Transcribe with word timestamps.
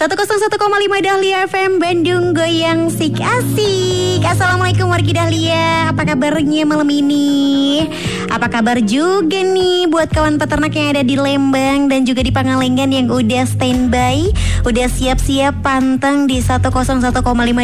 101,5 0.00 0.56
Dahlia 1.04 1.44
FM 1.44 1.76
Bandung 1.76 2.32
Goyang 2.32 2.88
Sik 2.88 3.20
Asik. 3.20 4.24
Assalamualaikum 4.24 4.88
wargi 4.88 5.12
Dahlia. 5.12 5.92
Apa 5.92 6.08
kabarnya 6.08 6.64
malam 6.64 6.88
ini? 6.88 7.84
Apa 8.32 8.48
kabar 8.48 8.80
juga 8.80 9.44
nih 9.44 9.92
buat 9.92 10.08
kawan 10.08 10.40
peternak 10.40 10.72
yang 10.72 10.96
ada 10.96 11.02
di 11.02 11.18
Lembang 11.18 11.90
Dan 11.90 12.06
juga 12.06 12.22
di 12.22 12.30
Pangalengan 12.30 12.88
yang 12.94 13.10
udah 13.10 13.42
standby 13.42 14.30
Udah 14.62 14.86
siap-siap 14.86 15.60
pantang 15.66 16.30
di 16.30 16.38
101,5 16.38 17.10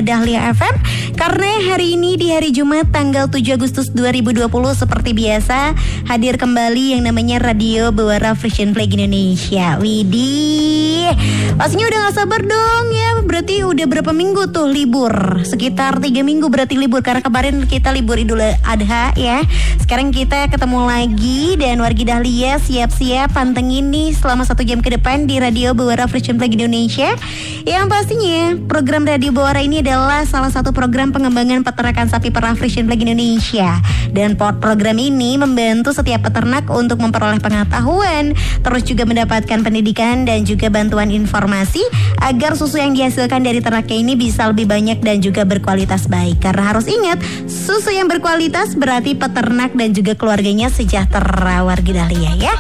Dahlia 0.02 0.50
FM 0.52 0.74
Karena 1.14 1.50
hari 1.70 1.94
ini 1.94 2.18
di 2.18 2.34
hari 2.34 2.50
Jumat 2.50 2.90
tanggal 2.90 3.30
7 3.30 3.46
Agustus 3.54 3.88
2020 3.94 4.50
Seperti 4.74 5.14
biasa 5.14 5.72
hadir 6.10 6.34
kembali 6.34 6.98
yang 6.98 7.06
namanya 7.06 7.38
Radio 7.38 7.94
Bewara 7.94 8.34
Frisian 8.34 8.74
Flag 8.74 8.90
Indonesia. 8.90 9.78
Widih. 9.78 11.14
Pastinya 11.56 11.88
udah 11.88 11.98
gak 12.10 12.14
sabar 12.26 12.42
dong 12.42 12.90
ya. 12.90 13.22
Berarti 13.22 13.62
udah 13.62 13.86
berapa 13.86 14.10
minggu 14.10 14.50
tuh 14.50 14.66
libur? 14.66 15.14
Sekitar 15.46 16.02
tiga 16.02 16.26
minggu 16.26 16.50
berarti 16.50 16.74
libur 16.74 16.98
Karena 16.98 17.22
kemarin 17.22 17.62
kita 17.70 17.94
libur 17.94 18.18
Idul 18.18 18.42
Adha 18.66 19.14
ya. 19.14 19.46
Sekarang 19.78 20.10
kita 20.10 20.50
ketemu 20.50 20.90
lagi 20.90 21.54
Dan 21.54 21.78
wargi 21.78 22.02
Dahlia 22.02 22.58
siap-siap 22.58 23.30
pantengin 23.30 23.94
nih 23.94 24.10
Selama 24.10 24.42
satu 24.42 24.66
jam 24.66 24.82
ke 24.82 24.90
depan 24.98 25.30
di 25.30 25.38
Radio 25.38 25.70
Bewara 25.70 26.10
Frisian 26.10 26.34
Flag 26.34 26.50
Indonesia. 26.50 27.14
Yang 27.62 27.84
pastinya 27.86 28.58
program 28.66 29.06
Radio 29.06 29.30
Bewara 29.30 29.62
ini 29.62 29.78
adalah 29.78 30.26
Salah 30.26 30.50
satu 30.50 30.74
program 30.74 31.14
pengembangan 31.14 31.62
peternakan 31.62 32.10
sapi 32.10 32.34
perah 32.34 32.58
Frisian 32.58 32.90
Flag 32.90 33.06
Indonesia. 33.06 33.78
Dan 34.10 34.34
program 34.34 34.98
ini 34.98 35.38
membantu 35.38 35.94
setiap 35.94 36.26
peternak 36.26 36.66
Untuk 36.74 36.98
memperoleh 36.98 37.38
pengetahuan 37.38 38.34
Terus 38.66 38.82
juga 38.82 39.06
mendapatkan 39.06 39.62
pendidikan 39.62 40.26
Dan 40.26 40.42
juga 40.42 40.72
bantuan 40.72 41.14
informasi 41.14 41.86
agar 42.22 42.56
susu 42.56 42.80
yang 42.80 42.96
dihasilkan 42.96 43.44
dari 43.44 43.60
ternaknya 43.60 43.96
ini 43.96 44.14
bisa 44.16 44.48
lebih 44.48 44.68
banyak 44.68 45.00
dan 45.04 45.20
juga 45.20 45.44
berkualitas 45.44 46.08
baik. 46.08 46.40
Karena 46.40 46.72
harus 46.74 46.88
ingat, 46.88 47.20
susu 47.46 47.92
yang 47.92 48.08
berkualitas 48.08 48.74
berarti 48.76 49.16
peternak 49.16 49.76
dan 49.76 49.92
juga 49.92 50.16
keluarganya 50.16 50.72
sejahtera 50.72 51.64
warga 51.64 51.92
Dahlia 52.04 52.32
ya. 52.36 52.54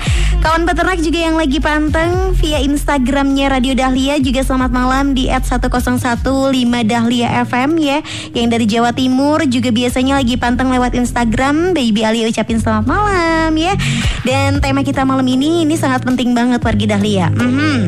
Kawan 0.46 0.62
peternak 0.62 1.02
juga 1.02 1.18
yang 1.26 1.34
lagi 1.34 1.58
panteng 1.58 2.30
via 2.38 2.62
Instagramnya 2.62 3.50
Radio 3.50 3.74
Dahlia 3.74 4.14
juga 4.22 4.46
selamat 4.46 4.70
malam 4.70 5.10
di 5.10 5.26
@1015 5.26 6.86
Dahlia 6.86 7.42
FM 7.42 7.74
ya. 7.82 7.98
Yang 8.30 8.46
dari 8.54 8.66
Jawa 8.70 8.94
Timur 8.94 9.42
juga 9.50 9.74
biasanya 9.74 10.22
lagi 10.22 10.38
panteng 10.38 10.70
lewat 10.70 10.94
Instagram. 10.94 11.74
Baby 11.74 12.06
Ali 12.06 12.30
ucapin 12.30 12.62
selamat 12.62 12.86
malam 12.86 13.58
ya. 13.58 13.74
Dan 14.22 14.62
tema 14.62 14.86
kita 14.86 15.02
malam 15.02 15.26
ini 15.26 15.66
ini 15.66 15.74
sangat 15.74 16.06
penting 16.06 16.30
banget 16.30 16.62
warga 16.62 16.94
Dahlia. 16.94 17.26
Mm 17.34 17.50
-hmm. 17.50 17.78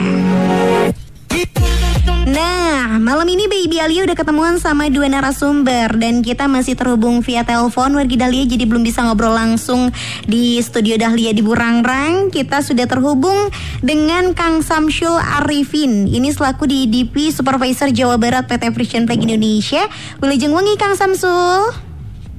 Nah, 2.23 2.97
malam 3.03 3.27
ini 3.27 3.51
Baby 3.51 3.83
Alia 3.83 4.07
udah 4.07 4.15
ketemuan 4.15 4.55
sama 4.55 4.87
dua 4.87 5.11
narasumber 5.11 5.91
dan 5.99 6.23
kita 6.23 6.47
masih 6.47 6.73
terhubung 6.73 7.19
via 7.19 7.43
telepon 7.43 7.93
wargi 7.93 8.15
Dahlia 8.15 8.47
jadi 8.47 8.63
belum 8.63 8.81
bisa 8.81 9.03
ngobrol 9.03 9.35
langsung 9.35 9.91
di 10.23 10.57
studio 10.63 10.95
Dahlia 10.95 11.35
di 11.35 11.43
Burangrang. 11.43 12.31
Kita 12.31 12.63
sudah 12.63 12.87
terhubung 12.87 13.51
dengan 13.83 14.31
Kang 14.31 14.63
Samsul 14.63 15.13
Arifin. 15.43 16.07
Ini 16.07 16.31
selaku 16.31 16.65
di 16.65 16.87
DP 16.87 17.29
Supervisor 17.29 17.91
Jawa 17.91 18.15
Barat 18.15 18.47
PT 18.47 18.71
Frisian 18.71 19.03
Flag 19.03 19.19
Indonesia. 19.19 19.85
Wilujeng 20.23 20.55
wengi 20.55 20.79
Kang 20.79 20.95
Samsul. 20.95 21.92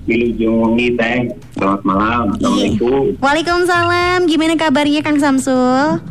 Wilujeng 0.04 0.60
wengi 0.60 0.92
teh. 1.00 1.32
Selamat 1.56 1.80
malam. 1.80 2.24
Assalamualaikum. 2.36 3.16
Waalaikumsalam. 3.24 4.28
Gimana 4.28 4.52
kabarnya 4.60 5.00
Kang 5.00 5.16
Samsul? 5.16 6.04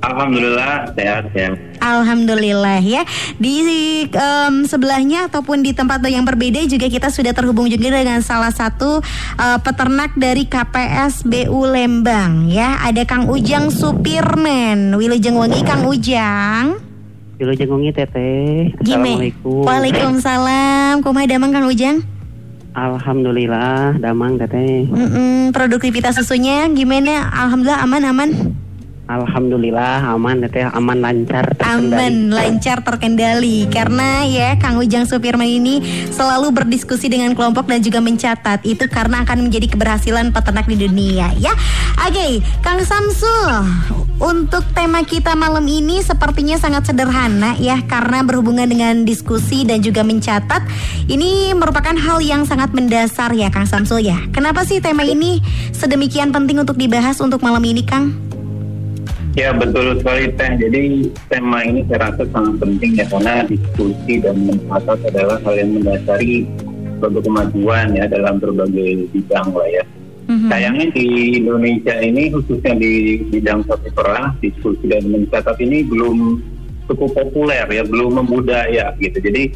Alhamdulillah 0.00 0.94
sehat 0.96 1.28
ya. 1.36 1.52
Alhamdulillah 1.84 2.80
ya. 2.80 3.04
Di 3.36 3.60
um, 4.16 4.64
sebelahnya 4.64 5.28
ataupun 5.28 5.60
di 5.60 5.76
tempat 5.76 6.00
yang 6.08 6.24
berbeda 6.24 6.64
juga 6.64 6.88
kita 6.88 7.12
sudah 7.12 7.36
terhubung 7.36 7.68
juga 7.68 8.00
dengan 8.00 8.24
salah 8.24 8.48
satu 8.54 9.04
uh, 9.36 9.58
peternak 9.60 10.16
dari 10.16 10.48
KPS 10.48 11.28
BU 11.28 11.60
Lembang 11.68 12.48
ya. 12.48 12.80
Ada 12.80 13.04
Kang 13.04 13.28
Ujang 13.28 13.68
Supirman. 13.68 14.96
Wilujeng 14.96 15.36
wengi 15.36 15.60
Kang 15.68 15.84
Ujang. 15.84 16.80
Wilujeng 17.36 17.70
wengi 17.76 17.90
Teteh. 17.92 18.72
Assalamualaikum. 18.80 19.68
Waalaikumsalam. 19.68 21.04
Kumaha 21.04 21.28
damang 21.28 21.52
Kang 21.52 21.68
Ujang? 21.68 22.17
Alhamdulillah 22.78 23.98
damang 23.98 24.38
Teteh. 24.38 24.86
Mm 24.86 25.08
-mm, 25.10 25.38
produktivitas 25.50 26.14
susunya 26.14 26.70
gimana? 26.70 27.26
Alhamdulillah 27.34 27.82
aman 27.82 28.02
aman. 28.06 28.30
Alhamdulillah 29.08 30.04
aman 30.04 30.44
teteh 30.44 30.68
aman 30.68 31.00
lancar 31.00 31.56
terkendali. 31.56 31.96
Aman 31.96 32.14
lancar 32.28 32.84
terkendali 32.84 33.64
karena 33.72 34.28
ya 34.28 34.52
Kang 34.60 34.76
Ujang 34.76 35.08
Supirman 35.08 35.48
ini 35.48 35.80
selalu 36.12 36.52
berdiskusi 36.52 37.08
dengan 37.08 37.32
kelompok 37.32 37.72
dan 37.72 37.80
juga 37.80 38.04
mencatat 38.04 38.68
itu 38.68 38.84
karena 38.92 39.24
akan 39.24 39.48
menjadi 39.48 39.72
keberhasilan 39.72 40.28
peternak 40.28 40.68
di 40.68 40.76
dunia 40.76 41.32
ya. 41.40 41.56
Oke, 42.04 42.44
Kang 42.60 42.84
Samsul 42.84 43.64
untuk 44.20 44.60
tema 44.76 45.00
kita 45.00 45.32
malam 45.32 45.64
ini 45.64 46.04
sepertinya 46.04 46.60
sangat 46.60 46.92
sederhana 46.92 47.56
ya 47.56 47.80
karena 47.88 48.20
berhubungan 48.20 48.68
dengan 48.68 49.08
diskusi 49.08 49.64
dan 49.64 49.80
juga 49.80 50.04
mencatat. 50.04 50.68
Ini 51.08 51.56
merupakan 51.56 51.96
hal 51.96 52.20
yang 52.20 52.44
sangat 52.44 52.76
mendasar 52.76 53.32
ya 53.32 53.48
Kang 53.48 53.64
Samsul 53.64 54.04
ya. 54.04 54.20
Kenapa 54.36 54.68
sih 54.68 54.84
tema 54.84 55.00
ini 55.00 55.40
sedemikian 55.72 56.28
penting 56.28 56.60
untuk 56.60 56.76
dibahas 56.76 57.16
untuk 57.24 57.40
malam 57.40 57.64
ini 57.64 57.80
Kang? 57.80 58.27
Ya 59.38 59.54
betul 59.54 60.02
sekali 60.02 60.34
teh. 60.34 60.50
Jadi 60.58 61.14
tema 61.30 61.62
ini 61.62 61.86
saya 61.86 62.10
rasa 62.10 62.26
sangat 62.34 62.58
penting 62.58 62.98
ya 62.98 63.06
karena 63.06 63.46
diskusi 63.46 64.18
dan 64.18 64.34
mencatat 64.42 64.98
adalah 65.14 65.38
hal 65.46 65.54
yang 65.54 65.78
mendasari 65.78 66.42
suatu 66.98 67.22
kemajuan 67.22 67.94
ya 67.94 68.10
dalam 68.10 68.42
berbagai 68.42 69.06
bidang 69.14 69.54
lah 69.54 69.70
ya. 69.70 69.84
Mm-hmm. 70.26 70.50
Sayangnya 70.50 70.86
di 70.90 71.06
Indonesia 71.38 71.94
ini 72.02 72.34
khususnya 72.34 72.74
di 72.82 73.22
bidang 73.30 73.62
sapi 73.70 73.94
perah 73.94 74.34
diskusi 74.42 74.90
dan 74.90 75.06
mencatat 75.06 75.54
ini 75.62 75.86
belum 75.86 76.42
cukup 76.90 77.14
populer 77.14 77.62
ya, 77.70 77.86
belum 77.86 78.18
membudaya 78.18 78.90
gitu. 78.98 79.22
Jadi 79.22 79.54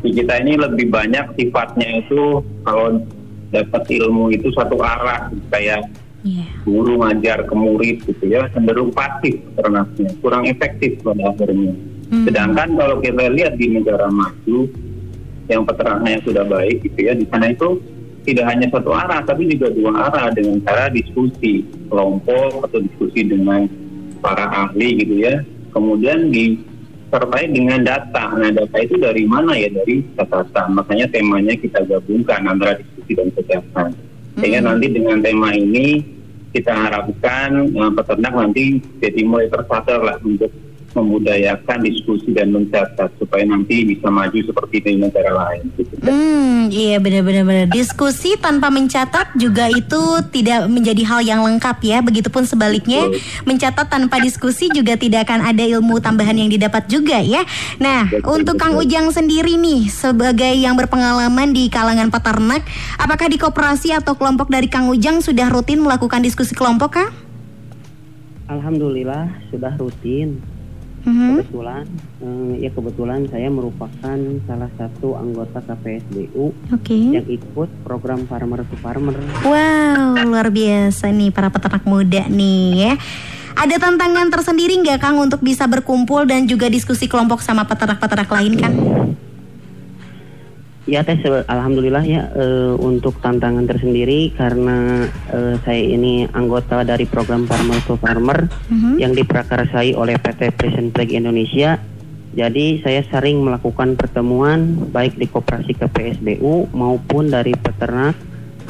di 0.00 0.10
kita 0.16 0.40
ini 0.40 0.56
lebih 0.56 0.88
banyak 0.88 1.36
sifatnya 1.36 2.08
itu 2.08 2.40
kalau 2.64 3.04
dapat 3.52 3.84
ilmu 3.84 4.32
itu 4.32 4.48
satu 4.56 4.80
arah 4.80 5.28
kayak 5.52 5.84
yeah. 6.26 6.48
guru 6.64 7.00
ngajar 7.00 7.44
ke 7.44 7.54
murid 7.54 7.96
gitu 8.04 8.24
ya 8.28 8.48
cenderung 8.52 8.92
pasif 8.92 9.40
ternaknya 9.56 10.10
kurang 10.20 10.44
efektif 10.46 11.00
pada 11.00 11.32
akhirnya. 11.32 11.72
Hmm. 12.10 12.26
sedangkan 12.26 12.68
kalau 12.74 12.96
kita 12.98 13.30
lihat 13.30 13.54
di 13.54 13.70
negara 13.70 14.10
maju 14.10 14.66
yang 15.46 15.62
peternaknya 15.62 16.18
sudah 16.26 16.44
baik 16.46 16.82
gitu 16.82 16.98
ya 17.06 17.14
di 17.14 17.26
sana 17.30 17.54
itu 17.54 17.78
tidak 18.24 18.46
hanya 18.52 18.66
satu 18.68 18.90
arah 18.92 19.20
tapi 19.24 19.48
juga 19.48 19.72
dua 19.72 20.10
arah 20.10 20.28
dengan 20.30 20.60
cara 20.62 20.92
diskusi 20.92 21.64
kelompok 21.88 22.68
atau 22.68 22.78
diskusi 22.84 23.24
dengan 23.24 23.64
para 24.20 24.46
ahli 24.68 25.00
gitu 25.00 25.14
ya. 25.24 25.40
Kemudian 25.72 26.28
disertai 26.28 27.48
dengan 27.48 27.80
data 27.80 28.36
nah 28.36 28.50
data 28.52 28.76
itu 28.76 29.00
dari 29.00 29.24
mana 29.24 29.56
ya? 29.56 29.72
Dari 29.72 30.04
catatan. 30.14 30.76
Makanya 30.76 31.06
temanya 31.08 31.54
kita 31.56 31.80
gabungkan 31.88 32.44
antara 32.44 32.76
diskusi 32.76 33.16
dan 33.16 33.28
kesehatan 33.32 33.96
Sehingga 34.40 34.60
nanti 34.64 34.86
dengan 34.88 35.20
tema 35.20 35.52
ini 35.52 36.00
kita 36.50 36.72
harapkan 36.72 37.70
eh, 37.70 37.92
peternak 37.94 38.32
nanti 38.34 38.64
jadi 38.98 39.20
mulai 39.22 39.46
tersadar 39.52 40.00
lah 40.02 40.16
untuk 40.24 40.50
memudayakan 40.94 41.86
diskusi 41.86 42.34
dan 42.34 42.50
mencatat 42.50 43.14
supaya 43.16 43.46
nanti 43.46 43.86
bisa 43.86 44.10
maju 44.10 44.34
seperti 44.34 44.82
di 44.82 44.98
negara 44.98 45.30
lain. 45.30 45.70
Gitu. 45.78 45.94
Hmm, 46.02 46.66
iya 46.72 46.98
benar-benar 46.98 47.44
benar. 47.46 47.66
Diskusi 47.70 48.34
tanpa 48.36 48.68
mencatat 48.68 49.38
juga 49.38 49.70
itu 49.70 50.00
tidak 50.34 50.66
menjadi 50.66 51.02
hal 51.06 51.20
yang 51.22 51.40
lengkap 51.46 51.78
ya. 51.86 51.98
Begitupun 52.02 52.42
sebaliknya, 52.44 53.06
mencatat 53.46 53.86
tanpa 53.86 54.18
diskusi 54.18 54.66
juga 54.70 54.98
tidak 54.98 55.30
akan 55.30 55.46
ada 55.54 55.62
ilmu 55.62 56.02
tambahan 56.02 56.34
yang 56.34 56.50
didapat 56.50 56.90
juga 56.90 57.22
ya. 57.22 57.46
Nah, 57.78 58.10
Betul, 58.10 58.42
untuk 58.42 58.56
Kang 58.58 58.74
betul. 58.74 58.90
Ujang 58.90 59.06
sendiri 59.14 59.54
nih 59.60 59.86
sebagai 59.92 60.50
yang 60.56 60.74
berpengalaman 60.74 61.54
di 61.54 61.70
kalangan 61.70 62.10
peternak, 62.10 62.66
apakah 62.98 63.30
di 63.30 63.38
koperasi 63.38 63.94
atau 63.94 64.18
kelompok 64.18 64.50
dari 64.50 64.66
Kang 64.66 64.90
Ujang 64.90 65.22
sudah 65.22 65.46
rutin 65.52 65.84
melakukan 65.84 66.24
diskusi 66.24 66.56
kelompok, 66.56 66.98
Kang? 66.98 67.10
Alhamdulillah 68.50 69.30
sudah 69.54 69.78
rutin. 69.78 70.42
Mhm. 71.00 71.40
Kebetulan, 71.40 71.84
eh, 72.20 72.52
ya 72.66 72.70
kebetulan 72.70 73.20
saya 73.32 73.48
merupakan 73.48 74.18
salah 74.44 74.70
satu 74.76 75.16
anggota 75.16 75.58
KPSDU 75.64 76.52
Oke. 76.72 76.98
yang 77.16 77.24
ikut 77.24 77.68
program 77.84 78.28
Farmer 78.28 78.60
to 78.68 78.76
Farmer. 78.84 79.16
Wow, 79.44 80.20
luar 80.28 80.52
biasa 80.52 81.08
nih 81.08 81.32
para 81.32 81.48
peternak 81.48 81.84
muda 81.88 82.28
nih 82.28 82.64
ya. 82.76 82.92
Ada 83.56 83.76
tantangan 83.76 84.28
tersendiri 84.32 84.78
nggak 84.80 85.02
Kang 85.02 85.20
untuk 85.20 85.42
bisa 85.44 85.66
berkumpul 85.66 86.24
dan 86.24 86.48
juga 86.48 86.70
diskusi 86.70 87.10
kelompok 87.10 87.44
sama 87.44 87.66
peternak-peternak 87.68 88.30
lain 88.30 88.54
Kang? 88.56 88.74
Ya 90.84 91.04
teh, 91.04 91.20
se- 91.20 91.44
alhamdulillah 91.44 92.02
ya 92.02 92.32
eh, 92.32 92.72
untuk 92.74 93.20
tantangan 93.20 93.68
tersendiri 93.68 94.32
karena 94.32 95.04
eh, 95.28 95.54
saya 95.60 95.76
ini 95.78 96.24
anggota 96.26 96.80
dari 96.82 97.04
program 97.04 97.44
Farmer 97.44 97.78
to 97.84 97.94
Farmer 97.96 98.48
Mhm. 98.66 98.96
yang 98.96 99.12
diprakarsai 99.12 99.92
oleh 99.92 100.16
PT 100.16 100.50
Prison 100.50 100.88
Flag 100.90 101.12
Indonesia. 101.12 101.76
Jadi 102.30 102.80
saya 102.80 103.02
sering 103.04 103.42
melakukan 103.42 103.94
pertemuan 103.94 104.88
baik 104.88 105.14
di 105.14 105.26
koperasi 105.26 105.74
KPSBU 105.74 106.70
maupun 106.72 107.26
dari 107.26 107.52
peternak 107.52 108.14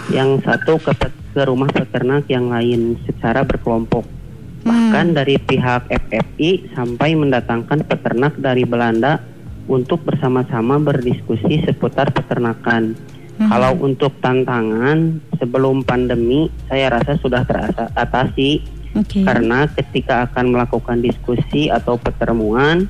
yang 0.08 0.40
satu 0.40 0.80
ke, 0.80 0.96
ke 1.30 1.42
rumah 1.44 1.68
peternak 1.68 2.24
yang 2.26 2.48
lain 2.48 2.96
secara 3.04 3.44
berkelompok. 3.44 4.02
Bahkan 4.60 5.12
dari 5.12 5.36
pihak 5.36 5.86
FFI 5.88 6.72
sampai 6.72 7.14
mendatangkan 7.14 7.84
peternak 7.84 8.34
dari 8.36 8.64
Belanda 8.64 9.20
untuk 9.70 10.02
bersama-sama 10.02 10.82
berdiskusi 10.82 11.62
seputar 11.62 12.10
peternakan. 12.10 12.98
Kalau 13.40 13.72
untuk 13.80 14.12
tantangan 14.20 15.16
sebelum 15.40 15.80
pandemi 15.80 16.52
saya 16.68 16.92
rasa 16.92 17.16
sudah 17.16 17.40
teratasi 17.48 18.60
Oke. 18.92 19.24
karena 19.24 19.64
ketika 19.72 20.28
akan 20.28 20.52
melakukan 20.52 21.00
diskusi 21.00 21.72
atau 21.72 21.96
pertemuan 21.96 22.84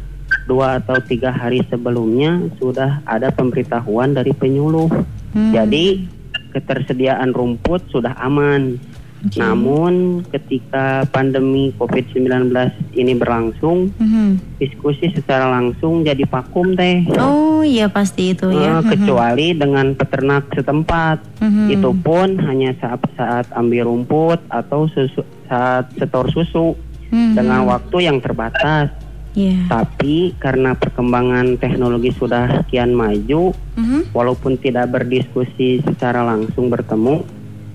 dua 0.50 0.82
atau 0.82 0.98
tiga 1.06 1.30
hari 1.30 1.62
sebelumnya 1.70 2.42
sudah 2.58 2.98
ada 3.06 3.30
pemberitahuan 3.30 4.10
dari 4.10 4.34
penyuluh. 4.34 4.90
Hmm. 5.30 5.54
Jadi 5.54 6.02
ketersediaan 6.50 7.30
rumput 7.30 7.86
sudah 7.94 8.18
aman. 8.18 8.74
Oke. 9.20 9.36
Namun 9.36 10.24
ketika 10.32 11.04
pandemi 11.12 11.76
COVID-19 11.76 12.72
ini 12.96 13.12
berlangsung, 13.12 13.92
Mhm. 14.00 14.56
diskusi 14.56 15.12
secara 15.12 15.52
langsung 15.52 16.00
jadi 16.00 16.24
vakum 16.24 16.72
teh. 16.72 17.04
Oh 17.20 17.60
iya 17.60 17.92
pasti 17.92 18.32
itu 18.32 18.48
ya. 18.48 18.80
Eh, 18.80 18.96
kecuali 18.96 19.52
dengan 19.52 19.92
peternak 19.92 20.48
setempat. 20.56 21.20
Mhm. 21.44 21.66
Itu 21.68 21.90
pun 22.00 22.40
hanya 22.48 22.72
saat 22.80 23.04
saat 23.12 23.46
ambil 23.52 23.92
rumput 23.92 24.40
atau 24.48 24.88
susu, 24.88 25.20
saat 25.44 25.92
setor 26.00 26.32
susu 26.32 26.72
Mhm. 27.12 27.36
dengan 27.36 27.60
waktu 27.68 28.08
yang 28.08 28.24
terbatas. 28.24 28.88
Iya. 29.30 29.70
Tapi 29.70 30.34
karena 30.42 30.74
perkembangan 30.74 31.54
teknologi 31.62 32.10
sudah 32.18 32.66
kian 32.66 32.90
maju, 32.90 33.54
Mhm. 33.78 34.10
walaupun 34.10 34.58
tidak 34.58 34.90
berdiskusi 34.90 35.78
secara 35.86 36.26
langsung 36.26 36.66
bertemu, 36.66 37.22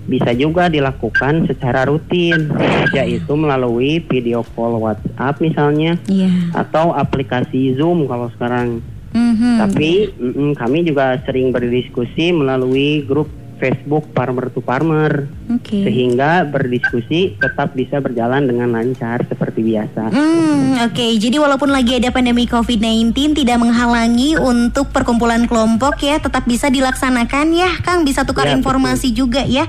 bisa 0.06 0.30
juga 0.32 0.70
dilakukan 0.70 1.50
secara 1.50 1.84
rutin, 1.86 2.50
yaitu 2.94 3.34
melalui 3.34 3.98
video 4.06 4.46
call 4.54 4.78
WhatsApp 4.78 5.42
misalnya, 5.42 5.98
Iya. 6.06 6.54
atau 6.54 6.94
aplikasi 6.94 7.74
Zoom 7.74 8.06
kalau 8.06 8.30
sekarang. 8.38 8.80
Mhm. 9.10 9.52
Tapi 9.58 9.90
mm, 10.14 10.52
kami 10.54 10.78
juga 10.84 11.18
sering 11.26 11.50
berdiskusi 11.50 12.30
melalui 12.30 13.02
grup 13.02 13.26
Facebook 13.56 14.04
Farmer 14.12 14.52
to 14.52 14.60
Farmer, 14.60 15.28
Oke. 15.48 15.82
sehingga 15.84 16.44
berdiskusi 16.44 17.36
tetap 17.40 17.72
bisa 17.72 17.98
berjalan 17.98 18.44
dengan 18.44 18.72
lancar 18.72 19.24
seperti 19.24 19.64
biasa. 19.64 20.12
Hmm, 20.12 20.84
oke. 20.86 21.06
Jadi 21.16 21.36
walaupun 21.40 21.72
lagi 21.72 21.96
ada 21.96 22.12
pandemi 22.12 22.44
COVID-19 22.44 23.32
tidak 23.32 23.58
menghalangi 23.60 24.36
untuk 24.36 24.92
perkumpulan 24.92 25.48
kelompok 25.48 26.00
ya, 26.04 26.20
tetap 26.20 26.44
bisa 26.44 26.68
dilaksanakan 26.68 27.46
ya, 27.56 27.70
Kang. 27.80 28.04
Bisa 28.04 28.22
tukar 28.22 28.46
Ya, 28.46 28.54
informasi 28.54 29.10
juga 29.10 29.42
ya. 29.42 29.66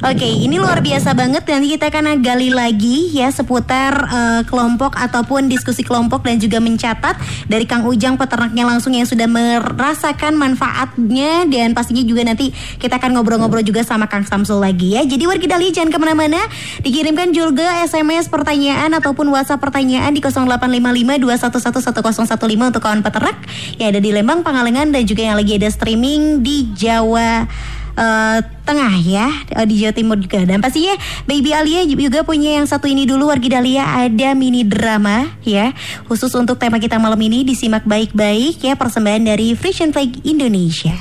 Oke, 0.00 0.24
ini 0.24 0.56
luar 0.56 0.80
biasa 0.80 1.12
banget. 1.12 1.44
Nanti 1.44 1.76
kita 1.76 1.92
akan 1.92 2.24
gali 2.24 2.48
lagi 2.48 3.10
ya 3.12 3.28
seputar 3.28 3.92
eh, 4.08 4.42
kelompok 4.48 4.96
ataupun 4.96 5.50
diskusi 5.50 5.84
kelompok 5.84 6.24
dan 6.24 6.40
juga 6.40 6.56
mencatat 6.62 7.18
dari 7.50 7.68
Kang 7.68 7.84
Ujang 7.84 8.16
peternaknya 8.16 8.64
langsung 8.64 8.96
yang 8.96 9.04
sudah 9.04 9.28
merasakan 9.28 10.38
manfaatnya 10.38 11.44
dan 11.50 11.76
pastinya 11.76 12.04
juga 12.06 12.22
nanti 12.24 12.54
kita 12.78 12.96
akan 12.96 13.12
ngobrol-ngobrol 13.30 13.62
juga 13.62 13.86
sama 13.86 14.10
Kang 14.10 14.26
Samsul 14.26 14.58
lagi 14.58 14.98
ya. 14.98 15.06
Jadi 15.06 15.22
warga 15.22 15.46
Dali 15.46 15.70
jangan 15.70 15.94
ke 15.94 15.98
mana-mana, 16.02 16.42
dikirimkan 16.82 17.30
juga 17.30 17.62
SMS 17.86 18.26
pertanyaan 18.26 18.90
ataupun 18.98 19.30
WhatsApp 19.30 19.62
pertanyaan 19.62 20.10
di 20.10 20.18
085521111015 20.18 22.74
untuk 22.74 22.82
kawan 22.82 23.06
peternak 23.06 23.38
yang 23.78 23.94
ada 23.94 24.02
di 24.02 24.10
Lembang, 24.10 24.42
Pangalengan 24.42 24.90
dan 24.90 25.06
juga 25.06 25.30
yang 25.30 25.38
lagi 25.38 25.62
ada 25.62 25.70
streaming 25.70 26.42
di 26.42 26.74
Jawa 26.74 27.46
eh, 27.94 28.38
Tengah 28.66 28.94
ya 28.98 29.30
eh, 29.54 29.66
di 29.66 29.78
Jawa 29.78 29.94
Timur 29.94 30.18
juga. 30.18 30.42
Dan 30.42 30.58
pastinya 30.58 30.98
Baby 31.30 31.54
Alia 31.54 31.86
juga 31.86 32.26
punya 32.26 32.58
yang 32.58 32.66
satu 32.66 32.90
ini 32.90 33.06
dulu 33.06 33.30
Wargi 33.30 33.46
Dahlia 33.46 33.94
ada 33.94 34.34
mini 34.34 34.66
drama 34.66 35.30
ya 35.46 35.70
khusus 36.10 36.34
untuk 36.34 36.58
tema 36.58 36.82
kita 36.82 36.98
malam 36.98 37.22
ini. 37.22 37.46
Disimak 37.46 37.86
baik-baik 37.86 38.58
ya 38.58 38.74
persembahan 38.74 39.22
dari 39.22 39.54
Frisian 39.54 39.94
Flag 39.94 40.18
Indonesia 40.26 40.98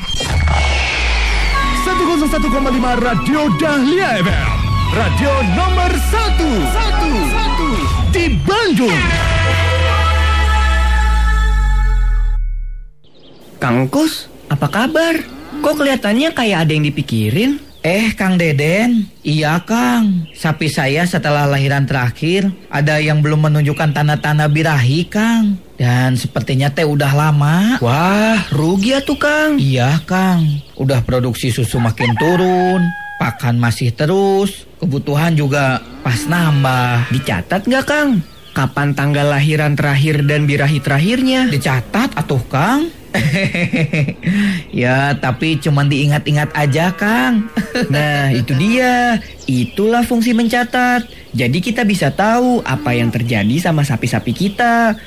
101,5 2.09 3.05
Radio 3.05 3.53
Dahlia 3.61 4.17
FM. 4.17 4.53
Radio 4.97 5.29
nomor 5.53 5.93
1. 5.93 6.41
1. 6.41 8.09
Di 8.09 8.33
Bandung. 8.41 9.01
Kang 13.61 13.85
Kus, 13.93 14.25
apa 14.49 14.65
kabar? 14.73 15.21
Kok 15.61 15.85
kelihatannya 15.85 16.33
kayak 16.33 16.65
ada 16.65 16.71
yang 16.73 16.89
dipikirin? 16.89 17.61
Eh, 17.85 18.09
Kang 18.17 18.41
Deden. 18.41 19.05
Iya, 19.21 19.61
Kang. 19.61 20.33
Sapi 20.33 20.65
saya 20.65 21.05
setelah 21.05 21.45
lahiran 21.45 21.85
terakhir, 21.85 22.49
ada 22.73 22.97
yang 22.97 23.21
belum 23.21 23.53
menunjukkan 23.53 23.93
tanda-tanda 23.93 24.49
birahi, 24.49 25.05
Kang. 25.05 25.61
Dan 25.79 26.19
sepertinya 26.19 26.67
teh 26.67 26.83
udah 26.83 27.15
lama. 27.15 27.79
Wah, 27.79 28.43
rugi 28.51 28.91
ya 28.91 28.99
tuh, 28.99 29.15
Kang. 29.15 29.55
Iya, 29.55 30.03
Kang. 30.03 30.43
Udah 30.75 30.99
produksi 31.07 31.55
susu 31.55 31.79
makin 31.79 32.11
turun. 32.19 32.83
Pakan 33.15 33.55
masih 33.55 33.95
terus. 33.95 34.67
Kebutuhan 34.75 35.39
juga 35.39 35.79
pas 36.03 36.19
nambah. 36.27 37.15
Dicatat 37.15 37.63
nggak, 37.63 37.85
Kang? 37.87 38.19
Kapan 38.51 38.91
tanggal 38.91 39.31
lahiran 39.31 39.79
terakhir 39.79 40.19
dan 40.27 40.43
birahi 40.43 40.83
terakhirnya? 40.83 41.47
Dicatat 41.47 42.11
atuh, 42.11 42.43
Kang. 42.51 42.91
ya, 44.83 45.15
tapi 45.15 45.63
cuman 45.63 45.87
diingat-ingat 45.87 46.51
aja, 46.59 46.91
Kang. 46.91 47.47
nah, 47.93 48.35
itu 48.35 48.51
dia. 48.59 49.23
Itulah 49.47 50.03
fungsi 50.03 50.35
mencatat. 50.35 51.07
Jadi 51.31 51.57
kita 51.63 51.87
bisa 51.87 52.11
tahu 52.11 52.59
apa 52.67 52.91
yang 52.91 53.15
terjadi 53.15 53.63
sama 53.63 53.87
sapi-sapi 53.87 54.35
kita. 54.35 54.99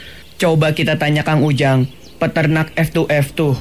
Coba 0.43 0.75
kita 0.75 0.99
tanya 0.99 1.23
Kang 1.23 1.47
Ujang, 1.47 1.87
peternak 2.19 2.75
F2F 2.75 3.31
tuh. 3.31 3.55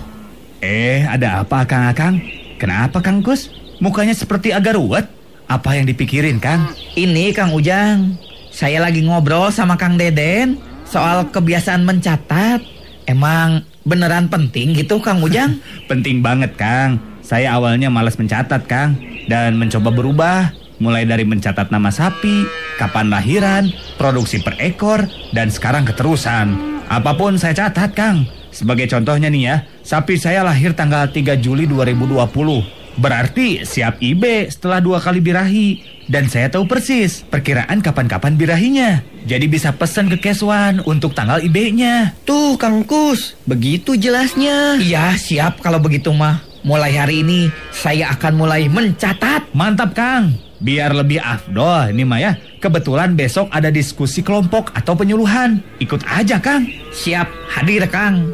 Eh, 0.65 1.05
ada 1.05 1.45
apa 1.45 1.61
Kang 1.69 1.85
Akang? 1.85 2.17
Kenapa 2.57 3.05
Kang 3.05 3.21
Kus? 3.21 3.53
Mukanya 3.77 4.17
seperti 4.17 4.50
agak 4.50 4.73
ruwet. 4.73 5.05
Apa 5.45 5.77
yang 5.77 5.85
dipikirin 5.85 6.41
Kang? 6.41 6.73
Ini 6.97 7.38
Kang 7.38 7.53
Ujang, 7.53 8.17
saya 8.50 8.81
lagi 8.81 9.05
ngobrol 9.05 9.53
sama 9.53 9.77
Kang 9.77 9.93
Deden 9.93 10.57
soal 10.89 11.29
kebiasaan 11.29 11.85
mencatat. 11.85 12.65
Emang 13.05 13.61
beneran 13.85 14.25
penting 14.33 14.73
gitu 14.73 14.97
Kang 15.05 15.21
Ujang? 15.21 15.61
Penting 15.91 16.25
banget 16.25 16.57
Kang. 16.57 16.97
Saya 17.21 17.61
awalnya 17.61 17.93
malas 17.93 18.17
mencatat 18.17 18.65
Kang. 18.65 18.97
Dan 19.29 19.61
mencoba 19.61 19.93
berubah. 19.93 20.50
Mulai 20.81 21.05
dari 21.05 21.29
mencatat 21.29 21.69
nama 21.69 21.93
sapi, 21.93 22.41
kapan 22.81 23.13
lahiran, 23.13 23.69
produksi 24.01 24.41
per 24.41 24.57
ekor, 24.57 25.05
dan 25.29 25.53
sekarang 25.53 25.85
keterusan. 25.85 26.70
Apa 26.91 27.15
pun 27.15 27.39
saya 27.39 27.55
catat 27.55 27.95
Kang. 27.95 28.27
Sebagai 28.51 28.83
contohnya 28.91 29.31
nih 29.31 29.43
ya, 29.48 29.55
sapi 29.79 30.19
saya 30.19 30.43
lahir 30.43 30.75
tanggal 30.75 31.07
3 31.07 31.39
Juli 31.39 31.63
2020. 31.63 32.19
Berarti 33.00 33.63
siap 33.63 34.03
IB 34.03 34.51
setelah 34.51 34.83
dua 34.83 35.00
kali 35.00 35.24
birahi. 35.24 35.69
Dan 36.12 36.27
saya 36.27 36.51
tahu 36.51 36.67
persis 36.67 37.24
perkiraan 37.24 37.79
kapan-kapan 37.79 38.36
birahinya. 38.36 39.00
Jadi 39.24 39.48
bisa 39.48 39.71
pesan 39.71 40.12
ke 40.12 40.19
Keswan 40.19 40.83
untuk 40.83 41.15
tanggal 41.15 41.39
IB-nya. 41.39 42.12
Tuh 42.27 42.60
Kang 42.60 42.83
Kus, 42.83 43.39
begitu 43.48 43.95
jelasnya. 43.95 44.75
Iya 44.75 45.15
siap 45.15 45.63
kalau 45.63 45.79
begitu 45.79 46.12
mah. 46.12 46.43
Mulai 46.67 46.91
hari 46.91 47.24
ini 47.24 47.48
saya 47.71 48.12
akan 48.12 48.36
mulai 48.36 48.67
mencatat. 48.67 49.55
Mantap 49.55 49.95
Kang. 49.95 50.36
Biar 50.60 50.91
lebih 50.91 51.24
afdol 51.24 51.95
ini 51.95 52.03
mah 52.03 52.19
ya. 52.19 52.36
Kebetulan 52.61 53.17
besok 53.17 53.49
ada 53.49 53.73
diskusi 53.73 54.21
kelompok 54.21 54.69
atau 54.77 54.93
penyuluhan. 54.93 55.65
Ikut 55.81 56.05
aja 56.05 56.37
Kang. 56.37 56.69
Siap 56.93 57.25
hadir 57.49 57.89
Kang. 57.89 58.29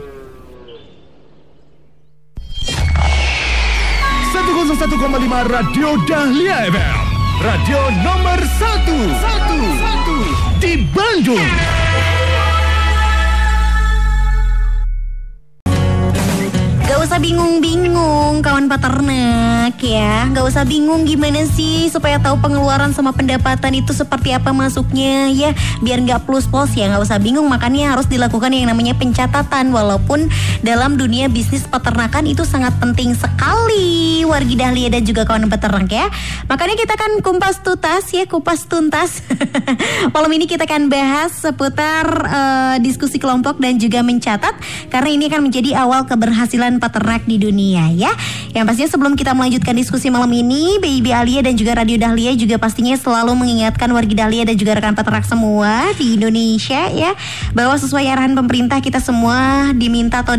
101,5 4.35 5.47
Radio 5.47 5.95
Dahlia 6.03 6.67
FM. 6.67 6.99
Radio 7.39 7.79
nomor 8.03 8.39
1 8.43 9.15
1 9.15 10.59
di 10.59 10.75
Bandung. 10.91 11.86
Usah 17.07 17.23
bingung-bingung 17.23 18.43
kawan 18.43 18.67
peternak 18.67 19.79
ya. 19.79 20.27
Gak 20.27 20.43
usah 20.43 20.67
bingung 20.67 21.07
gimana 21.07 21.47
sih 21.47 21.87
supaya 21.87 22.19
tahu 22.19 22.35
pengeluaran 22.43 22.91
sama 22.91 23.15
pendapatan 23.15 23.79
itu 23.79 23.95
seperti 23.95 24.35
apa 24.35 24.51
masuknya 24.51 25.31
ya. 25.31 25.55
Biar 25.79 26.03
gak 26.03 26.27
plus 26.27 26.51
pos 26.51 26.75
ya. 26.75 26.91
Gak 26.91 27.07
usah 27.07 27.15
bingung 27.23 27.47
makanya 27.47 27.95
harus 27.95 28.11
dilakukan 28.11 28.51
yang 28.51 28.67
namanya 28.67 28.91
pencatatan. 28.99 29.71
Walaupun 29.71 30.27
dalam 30.67 30.99
dunia 30.99 31.31
bisnis 31.31 31.63
peternakan 31.63 32.27
itu 32.27 32.43
sangat 32.43 32.75
penting 32.75 33.15
sekali. 33.15 34.27
Wargi 34.27 34.59
Dahlia 34.59 34.91
dan 34.91 35.07
juga 35.07 35.23
kawan 35.23 35.47
peternak 35.47 35.87
ya. 35.87 36.11
Makanya 36.51 36.75
kita 36.75 36.99
kan 36.99 37.23
kumpas 37.23 37.63
tuntas 37.63 38.03
ya. 38.11 38.27
Kupas 38.27 38.67
tuntas. 38.67 39.23
Malam 40.13 40.35
ini 40.35 40.43
kita 40.43 40.67
akan 40.67 40.91
bahas 40.91 41.31
seputar 41.31 42.03
eh, 42.27 42.75
diskusi 42.83 43.15
kelompok 43.15 43.63
dan 43.63 43.79
juga 43.79 44.03
mencatat. 44.03 44.59
Karena 44.91 45.07
ini 45.07 45.31
akan 45.31 45.47
menjadi 45.47 45.87
awal 45.87 46.03
keberhasilan 46.03 46.83
peternak 46.83 46.96
di 47.27 47.37
dunia 47.39 47.91
ya. 47.91 48.11
Yang 48.55 48.65
pastinya 48.73 48.89
sebelum 48.89 49.13
kita 49.13 49.35
melanjutkan 49.35 49.75
diskusi 49.77 50.07
malam 50.09 50.31
ini, 50.33 50.81
Baby 50.81 51.11
Alia 51.13 51.45
dan 51.45 51.53
juga 51.53 51.77
Radio 51.77 51.99
Dahlia 51.99 52.33
juga 52.33 52.57
pastinya 52.57 52.95
selalu 52.97 53.37
mengingatkan 53.37 53.91
wargi 53.91 54.15
Dahlia 54.17 54.47
dan 54.47 54.55
juga 54.57 54.79
rekan 54.79 54.97
peternak 54.97 55.27
semua 55.27 55.91
di 55.93 56.17
Indonesia 56.17 56.89
ya, 56.89 57.13
bahwa 57.53 57.77
sesuai 57.77 58.07
arahan 58.07 58.33
pemerintah 58.33 58.81
kita 58.81 58.97
semua 58.97 59.69
diminta 59.75 60.25
atau 60.25 60.33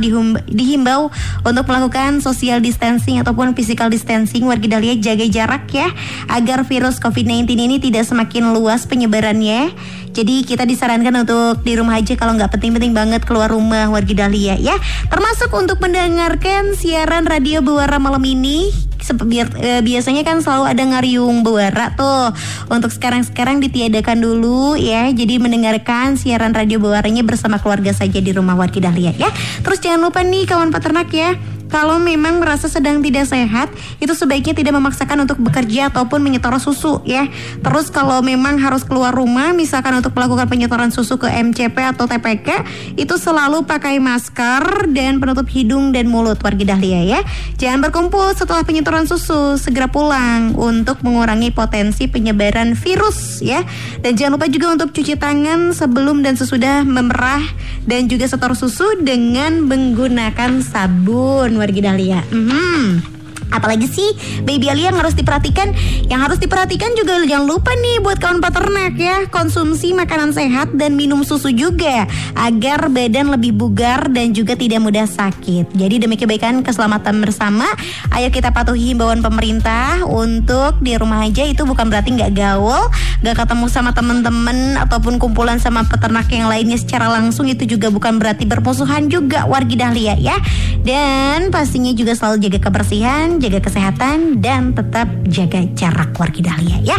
dihimbau 0.49 1.12
untuk 1.47 1.65
melakukan 1.69 2.19
social 2.19 2.59
distancing 2.59 3.23
ataupun 3.23 3.55
physical 3.55 3.87
distancing 3.93 4.49
wargi 4.49 4.67
Dahlia 4.67 4.95
jaga 4.99 5.27
jarak 5.29 5.71
ya, 5.71 5.88
agar 6.33 6.67
virus 6.67 6.99
COVID-19 6.99 7.55
ini 7.55 7.77
tidak 7.79 8.09
semakin 8.09 8.50
luas 8.50 8.88
penyebarannya. 8.88 9.71
Jadi 10.19 10.43
kita 10.43 10.67
disarankan 10.67 11.15
untuk 11.23 11.63
di 11.63 11.79
rumah 11.79 11.95
aja 11.95 12.19
kalau 12.19 12.35
nggak 12.35 12.51
penting-penting 12.59 12.91
banget 12.91 13.23
keluar 13.23 13.55
rumah 13.55 13.87
wargi 13.87 14.19
Dahlia 14.19 14.59
ya. 14.59 14.75
Termasuk 15.07 15.55
untuk 15.55 15.79
mendengarkan 15.79 16.75
siaran 16.75 17.23
radio 17.23 17.63
Bewara 17.63 18.03
malam 18.03 18.27
ini. 18.27 18.75
Biar- 19.09 19.55
eh, 19.63 19.79
biasanya 19.79 20.27
kan 20.27 20.43
selalu 20.43 20.75
ada 20.75 20.83
ngariung 20.83 21.47
Bewara 21.47 21.95
tuh. 21.95 22.35
Untuk 22.67 22.91
sekarang-sekarang 22.91 23.63
ditiadakan 23.63 24.19
dulu 24.19 24.75
ya. 24.75 25.07
Jadi 25.15 25.39
mendengarkan 25.39 26.19
siaran 26.19 26.51
radio 26.51 26.83
Bewaranya 26.83 27.23
bersama 27.23 27.63
keluarga 27.63 27.95
saja 27.95 28.19
di 28.19 28.35
rumah 28.35 28.59
wargi 28.59 28.83
Dahlia 28.83 29.15
ya. 29.15 29.31
Terus 29.63 29.79
jangan 29.79 30.11
lupa 30.11 30.27
nih 30.27 30.51
kawan 30.51 30.75
peternak 30.75 31.15
ya. 31.15 31.39
Kalau 31.69 32.01
memang 32.01 32.41
merasa 32.41 32.65
sedang 32.65 33.05
tidak 33.05 33.29
sehat, 33.29 33.69
itu 34.01 34.13
sebaiknya 34.17 34.57
tidak 34.57 34.73
memaksakan 34.81 35.29
untuk 35.29 35.37
bekerja 35.37 35.93
ataupun 35.93 36.25
menyetor 36.25 36.57
susu 36.57 37.05
ya. 37.05 37.29
Terus 37.61 37.93
kalau 37.93 38.25
memang 38.25 38.57
harus 38.57 38.89
keluar 38.89 39.13
rumah, 39.13 39.53
misalkan 39.53 39.93
untuk 40.01 40.17
melakukan 40.17 40.49
penyetoran 40.49 40.89
susu 40.89 41.21
ke 41.21 41.29
MCP 41.29 41.77
atau 41.93 42.09
TPK, 42.09 42.65
itu 42.97 43.15
selalu 43.21 43.69
pakai 43.69 44.01
masker 44.01 44.89
dan 44.97 45.21
penutup 45.21 45.45
hidung 45.53 45.93
dan 45.93 46.09
mulut 46.09 46.41
wargi 46.41 46.65
dahlia 46.65 47.05
ya. 47.05 47.21
Jangan 47.61 47.85
berkumpul 47.85 48.33
setelah 48.33 48.65
penyetoran 48.65 49.05
susu, 49.05 49.61
segera 49.61 49.93
pulang 49.93 50.57
untuk 50.57 51.05
mengurangi 51.05 51.53
potensi 51.53 52.09
penyebaran 52.09 52.73
virus 52.73 53.45
ya. 53.45 53.61
Dan 54.01 54.17
jangan 54.17 54.41
lupa 54.41 54.49
juga 54.49 54.73
untuk 54.73 54.97
cuci 54.97 55.21
tangan 55.21 55.77
sebelum 55.77 56.25
dan 56.25 56.33
sesudah 56.33 56.81
memerah 56.89 57.45
dan 57.85 58.09
juga 58.09 58.25
setor 58.25 58.57
susu 58.57 59.05
dengan 59.05 59.69
menggunakan 59.69 60.65
sabun 60.65 61.58
wargi 61.59 61.81
dahlia. 61.83 62.23
Mhm. 62.31 63.18
Apalagi 63.49 63.88
sih 63.88 64.11
baby 64.45 64.69
Alia 64.69 64.93
yang 64.93 64.99
harus 65.00 65.17
diperhatikan. 65.17 65.73
Yang 66.09 66.21
harus 66.25 66.38
diperhatikan 66.40 66.93
juga 66.97 67.21
jangan 67.25 67.47
lupa 67.49 67.73
nih 67.76 68.00
buat 68.00 68.19
kawan 68.21 68.40
peternak 68.40 68.95
ya. 68.97 69.17
Konsumsi 69.28 69.93
makanan 69.97 70.33
sehat 70.33 70.73
dan 70.76 70.95
minum 70.95 71.25
susu 71.25 71.52
juga 71.52 72.05
Agar 72.37 72.88
badan 72.93 73.33
lebih 73.33 73.57
bugar 73.57 74.09
dan 74.12 74.33
juga 74.37 74.55
tidak 74.55 74.81
mudah 74.85 75.09
sakit. 75.09 75.73
Jadi 75.75 75.97
demi 76.00 76.17
kebaikan 76.21 76.61
keselamatan 76.61 77.21
bersama 77.25 77.67
Ayo 78.12 78.28
kita 78.28 78.52
patuhi 78.52 78.93
himbauan 78.93 79.25
pemerintah. 79.25 80.05
Untuk 80.09 80.81
di 80.85 80.95
rumah 80.97 81.25
aja 81.25 81.45
itu 81.45 81.64
bukan 81.64 81.88
berarti 81.88 82.14
nggak 82.14 82.33
gaul 82.37 82.88
Gak 83.19 83.35
ketemu 83.35 83.67
sama 83.67 83.90
temen-temen 83.90 84.78
Ataupun 84.78 85.19
kumpulan 85.19 85.59
sama 85.59 85.83
peternak 85.85 86.31
yang 86.31 86.47
lainnya 86.47 86.78
secara 86.78 87.11
langsung 87.11 87.50
Itu 87.50 87.67
juga 87.67 87.90
bukan 87.90 88.23
berarti 88.23 88.47
bermusuhan 88.47 89.11
juga 89.11 89.49
wargi 89.49 89.75
dahlia 89.75 90.14
ya. 90.19 90.37
Dan 90.83 91.50
pastinya 91.50 91.90
juga 91.93 92.14
selalu 92.14 92.49
jaga 92.49 92.71
kebersihan 92.71 93.38
jaga 93.38 93.62
kesehatan 93.62 94.42
dan 94.42 94.75
tetap 94.75 95.07
jaga 95.30 95.62
jarak 95.78 96.11
wargi 96.18 96.42
Dahlia 96.42 96.78
ya. 96.83 96.99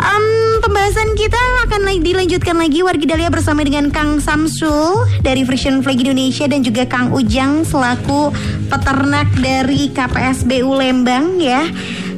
Em, 0.00 0.26
pembahasan 0.62 1.14
kita 1.14 1.42
akan 1.68 2.02
dilanjutkan 2.02 2.56
lagi 2.58 2.82
wargi 2.82 3.06
Dahlia 3.06 3.30
bersama 3.30 3.62
dengan 3.62 3.90
Kang 3.94 4.18
Samsul 4.18 5.06
dari 5.22 5.46
Frisian 5.46 5.80
Flag 5.80 6.02
Indonesia 6.02 6.50
dan 6.50 6.66
juga 6.66 6.86
Kang 6.86 7.14
Ujang 7.14 7.62
selaku 7.62 8.34
peternak 8.66 9.30
dari 9.38 9.94
KPSBU 9.94 10.70
Lembang 10.74 11.38
ya. 11.38 11.66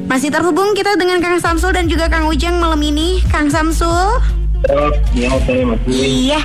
Masih 0.09 0.33
terhubung 0.33 0.75
kita 0.75 0.97
dengan 0.97 1.21
Kang 1.21 1.39
Samsul 1.39 1.73
dan 1.77 1.85
juga 1.87 2.09
Kang 2.09 2.27
Ujang 2.27 2.59
malam 2.59 2.81
ini. 2.81 3.21
Kang 3.29 3.47
Samsul. 3.47 4.19
Ya, 5.11 5.27
saya 5.43 5.67
masih 5.67 5.91
Iya, 5.91 6.39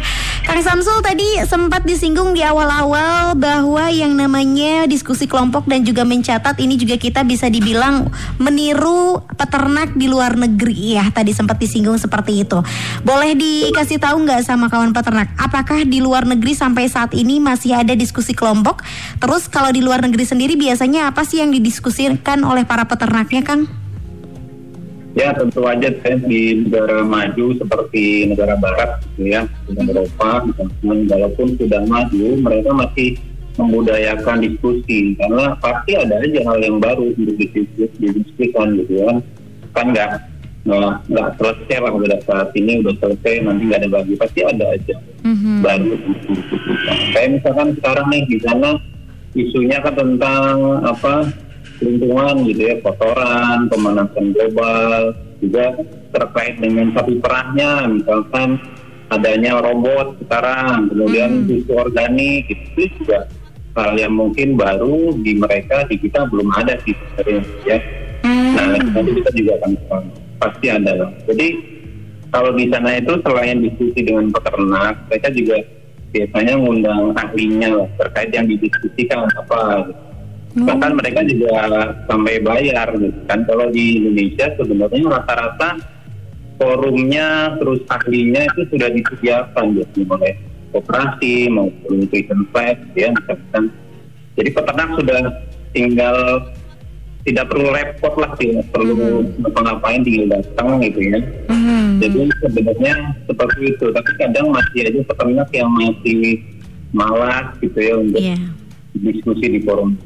Kang 0.49 0.65
Samsul 0.65 1.05
tadi 1.05 1.45
sempat 1.45 1.85
disinggung 1.85 2.33
di 2.33 2.41
awal-awal 2.41 3.37
bahwa 3.37 3.85
yang 3.93 4.17
namanya 4.17 4.89
diskusi 4.89 5.29
kelompok 5.29 5.69
dan 5.69 5.85
juga 5.85 6.09
mencatat 6.09 6.57
ini 6.57 6.81
juga 6.81 6.97
kita 6.97 7.21
bisa 7.21 7.53
dibilang 7.53 8.09
meniru 8.41 9.21
peternak 9.37 9.93
di 9.93 10.09
luar 10.09 10.41
negeri 10.41 10.97
ya. 10.97 11.05
Tadi 11.13 11.37
sempat 11.37 11.61
disinggung 11.61 12.01
seperti 12.01 12.49
itu. 12.49 12.65
Boleh 13.05 13.37
dikasih 13.37 14.01
tahu 14.01 14.25
nggak 14.25 14.41
sama 14.41 14.73
kawan 14.73 14.97
peternak, 14.97 15.29
apakah 15.37 15.85
di 15.85 16.01
luar 16.01 16.25
negeri 16.25 16.57
sampai 16.57 16.89
saat 16.89 17.13
ini 17.13 17.45
masih 17.45 17.77
ada 17.77 17.93
diskusi 17.93 18.33
kelompok? 18.33 18.81
Terus 19.21 19.53
kalau 19.53 19.69
di 19.69 19.85
luar 19.85 20.01
negeri 20.01 20.25
sendiri 20.25 20.57
biasanya 20.57 21.13
apa 21.13 21.29
sih 21.29 21.45
yang 21.45 21.53
didiskusikan 21.53 22.41
oleh 22.41 22.65
para 22.65 22.89
peternaknya, 22.89 23.45
Kang? 23.45 23.69
Ya 25.19 25.35
tentu 25.35 25.67
aja 25.67 25.91
saya 25.99 26.15
di 26.23 26.63
negara 26.63 27.03
maju 27.03 27.51
seperti 27.59 28.31
negara 28.31 28.55
barat 28.55 29.03
gitu 29.19 29.35
ya, 29.35 29.51
Eropa, 29.67 30.47
walaupun 30.87 31.59
sudah 31.59 31.83
maju, 31.91 32.39
mereka 32.39 32.71
masih 32.71 33.19
membudayakan 33.59 34.47
diskusi. 34.47 35.19
Karena 35.19 35.59
pasti 35.59 35.99
ada 35.99 36.23
aja 36.23 36.41
hal 36.47 36.59
yang 36.63 36.79
baru 36.79 37.11
untuk 37.19 37.35
didiskus- 37.35 37.99
didiskusikan 37.99 38.79
gitu 38.79 38.95
ya. 39.03 39.19
Kan 39.75 39.91
nggak 39.91 40.23
nggak 41.11 41.29
selesai 41.41 41.77
lah 41.83 41.91
pada 41.91 42.19
saat 42.23 42.49
ini 42.55 42.79
udah 42.85 42.95
selesai 43.03 43.43
nanti 43.43 43.63
nggak 43.67 43.81
ada 43.83 43.89
lagi 43.99 44.15
pasti 44.21 44.41
ada 44.45 44.65
aja 44.77 44.95
baru 45.65 45.97
untuk 45.99 46.13
didiskusikan. 46.29 46.97
kayak 47.11 47.29
misalkan 47.41 47.69
sekarang 47.81 48.07
nih 48.13 48.23
di 48.29 48.39
sana 48.45 48.71
isunya 49.33 49.79
kan 49.81 49.95
tentang 49.97 50.57
apa 50.85 51.15
lingkungan 51.79 52.35
gitu 52.47 52.63
ya 52.63 52.75
kotoran 52.83 53.71
pemanasan 53.71 54.35
global 54.35 55.15
juga 55.39 55.67
terkait 56.11 56.59
dengan 56.59 56.91
sapi 56.95 57.15
perahnya 57.23 57.87
misalkan 57.87 58.59
adanya 59.09 59.63
robot 59.63 60.19
sekarang 60.27 60.91
kemudian 60.91 61.47
susu 61.47 61.73
organik 61.79 62.51
itu 62.51 62.91
juga 63.01 63.31
hal 63.79 63.95
yang 63.95 64.15
mungkin 64.19 64.59
baru 64.59 65.15
di 65.23 65.39
mereka 65.39 65.87
di 65.87 65.97
kita 66.03 66.27
belum 66.27 66.51
ada 66.51 66.75
sih 66.83 66.99
sebenarnya 67.15 67.43
ya. 67.63 67.79
Nah 68.27 68.75
nanti 68.75 69.11
kita 69.23 69.31
juga 69.39 69.53
akan 69.63 69.73
pasti 70.39 70.67
ada 70.71 70.93
lah. 70.95 71.11
jadi 71.27 71.49
kalau 72.31 72.55
di 72.55 72.71
sana 72.71 72.99
itu 72.99 73.15
selain 73.23 73.59
diskusi 73.63 74.01
dengan 74.07 74.31
peternak 74.31 74.99
mereka 75.11 75.29
juga 75.35 75.57
biasanya 76.15 76.55
ngundang 76.59 77.05
ahlinya 77.19 77.69
lah 77.75 77.89
terkait 77.99 78.31
yang 78.35 78.47
didiskusikan 78.47 79.27
apa 79.35 79.89
gitu 79.89 80.08
bahkan 80.57 80.97
mereka 80.97 81.21
juga 81.29 81.53
sampai 82.09 82.41
bayar 82.41 82.89
gitu 82.97 83.21
kan. 83.29 83.45
Kalau 83.45 83.69
di 83.69 84.01
Indonesia 84.01 84.47
sebenarnya 84.57 85.03
rata-rata 85.05 85.71
forumnya 86.59 87.55
terus 87.61 87.81
ahlinya 87.93 88.43
itu 88.55 88.61
sudah 88.73 88.89
disediakan 88.91 89.65
gitu. 89.77 90.09
Oleh 90.09 90.35
koperasi 90.73 91.49
maupun 91.53 92.05
nutrition 92.05 92.49
flag 92.51 92.77
ya 92.97 93.13
misalkan. 93.13 93.73
Jadi 94.39 94.49
peternak 94.55 94.89
sudah 94.95 95.21
tinggal 95.75 96.17
tidak 97.27 97.45
perlu 97.53 97.69
repot 97.69 98.15
lah 98.17 98.33
tidak 98.41 98.65
perlu 98.73 99.21
ngapa-ngapain 99.45 100.01
tinggal 100.01 100.41
datang 100.41 100.81
gitu 100.81 101.01
ya. 101.13 101.21
Mhm. 101.53 102.01
jadi 102.01 102.19
sebenarnya 102.41 102.95
seperti 103.29 103.61
itu. 103.75 103.87
Tapi 103.93 104.11
kadang 104.17 104.47
masih 104.49 104.81
ada 104.89 105.01
peternak 105.05 105.49
yang 105.53 105.69
masih 105.77 106.41
malas 106.95 107.53
gitu 107.61 107.79
ya 107.85 107.95
untuk 108.01 108.21
Iya. 108.23 108.39
Diskusi 109.03 109.45
di 109.47 109.61
forum. 109.63 109.97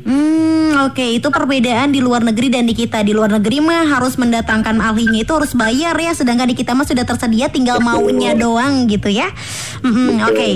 Hmm, 0.00 0.88
oke 0.88 1.20
itu 1.20 1.28
perbedaan 1.28 1.92
di 1.92 2.00
luar 2.00 2.24
negeri 2.24 2.48
dan 2.48 2.64
di 2.64 2.72
kita. 2.72 3.04
Di 3.04 3.12
luar 3.12 3.36
negeri 3.36 3.60
mah 3.60 3.84
harus 3.84 4.16
mendatangkan 4.16 4.80
ahlinya 4.80 5.22
itu 5.22 5.32
harus 5.36 5.52
bayar 5.52 5.92
ya, 5.98 6.16
sedangkan 6.16 6.48
di 6.48 6.56
kita 6.56 6.72
mah 6.72 6.88
sudah 6.88 7.04
tersedia 7.04 7.52
tinggal 7.52 7.78
maunya 7.84 8.32
doang 8.32 8.88
gitu 8.88 9.12
ya. 9.12 9.28
Mhm, 9.84 10.24
oke. 10.24 10.48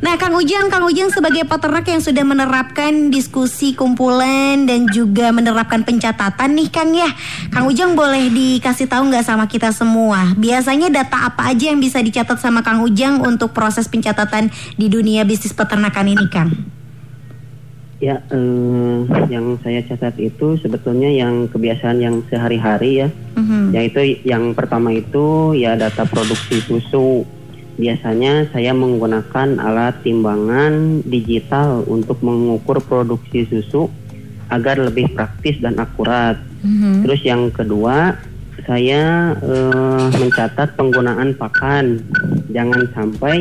Nah, 0.00 0.16
Kang 0.16 0.32
Ujang, 0.36 0.72
Kang 0.72 0.84
Ujang 0.88 1.12
sebagai 1.12 1.44
peternak 1.44 1.84
yang 1.88 2.00
sudah 2.00 2.24
menerapkan 2.24 3.12
diskusi 3.12 3.76
kumpulan 3.76 4.64
dan 4.64 4.88
juga 4.88 5.28
menerapkan 5.30 5.84
pencatatan 5.84 6.56
nih 6.56 6.68
Kang 6.72 6.90
ya. 6.96 7.10
Kang 7.52 7.68
Ujang 7.68 7.92
boleh 7.92 8.32
dikasih 8.32 8.88
tahu 8.88 9.12
nggak 9.12 9.24
sama 9.28 9.44
kita 9.44 9.70
semua? 9.76 10.32
Biasanya 10.40 10.88
data 10.88 11.28
apa 11.28 11.52
aja 11.52 11.68
yang 11.68 11.80
bisa 11.80 12.00
dicatat 12.00 12.40
sama 12.40 12.64
Kang 12.64 12.80
Ujang 12.80 13.20
untuk 13.20 13.52
proses 13.52 13.86
pencatatan 13.92 14.48
di 14.80 14.88
dunia 14.88 15.28
bisnis 15.28 15.52
peternakan 15.52 16.06
ini, 16.16 16.26
Kang? 16.32 16.50
Ya, 17.96 18.20
eh, 18.28 18.98
yang 19.32 19.56
saya 19.64 19.80
catat 19.88 20.20
itu 20.20 20.60
sebetulnya 20.60 21.08
yang 21.08 21.48
kebiasaan 21.48 21.96
yang 21.96 22.20
sehari-hari 22.28 23.00
ya. 23.00 23.08
Mhm. 23.40 23.72
Yaitu 23.72 24.20
yang 24.28 24.52
pertama 24.52 24.92
itu 24.92 25.56
ya 25.56 25.80
data 25.80 26.04
produksi 26.04 26.60
susu. 26.60 27.24
Biasanya 27.80 28.52
saya 28.52 28.76
menggunakan 28.76 29.56
alat 29.60 30.04
timbangan 30.04 31.04
digital 31.08 31.88
untuk 31.88 32.20
mengukur 32.20 32.84
produksi 32.84 33.48
susu 33.48 33.88
agar 34.52 34.76
lebih 34.76 35.16
praktis 35.16 35.56
dan 35.64 35.80
akurat. 35.80 36.36
Mhm. 36.60 37.00
Terus 37.08 37.20
yang 37.24 37.48
kedua, 37.48 38.12
saya 38.68 39.32
eh, 39.40 40.06
mencatat 40.20 40.76
penggunaan 40.76 41.32
pakan. 41.32 42.04
Jangan 42.52 42.92
sampai 42.92 43.40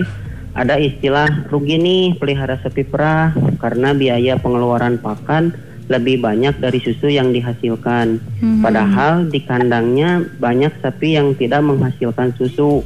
ada 0.56 0.80
istilah 0.80 1.52
rugi 1.52 1.76
nih 1.76 2.16
pelihara 2.16 2.56
sapi 2.64 2.88
perah 2.88 3.36
karena 3.60 3.92
biaya 3.92 4.40
pengeluaran 4.40 4.96
pakan 5.04 5.52
lebih 5.92 6.24
banyak 6.24 6.58
dari 6.58 6.80
susu 6.82 7.12
yang 7.12 7.30
dihasilkan. 7.30 8.18
Mhm. 8.42 8.64
Padahal 8.64 9.28
di 9.30 9.44
kandangnya 9.44 10.24
banyak 10.40 10.74
sapi 10.82 11.20
yang 11.20 11.36
tidak 11.38 11.62
menghasilkan 11.62 12.34
susu. 12.40 12.82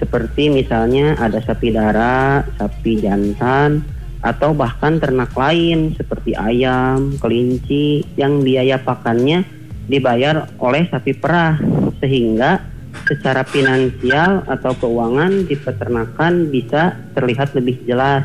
Seperti 0.00 0.48
misalnya 0.48 1.14
ada 1.20 1.44
sapi 1.44 1.76
darah, 1.76 2.40
sapi 2.56 3.04
jantan, 3.04 3.84
atau 4.24 4.56
bahkan 4.56 4.96
ternak 4.96 5.36
lain 5.36 5.92
seperti 5.92 6.32
ayam, 6.32 7.20
kelinci 7.20 8.04
yang 8.16 8.40
biaya 8.40 8.80
pakannya 8.80 9.44
dibayar 9.86 10.48
oleh 10.56 10.88
sapi 10.88 11.12
perah 11.12 11.60
sehingga 12.00 12.64
secara 13.10 13.42
finansial 13.42 14.46
atau 14.46 14.70
keuangan 14.78 15.50
di 15.50 15.58
peternakan 15.58 16.46
bisa 16.46 16.94
terlihat 17.18 17.58
lebih 17.58 17.82
jelas. 17.82 18.22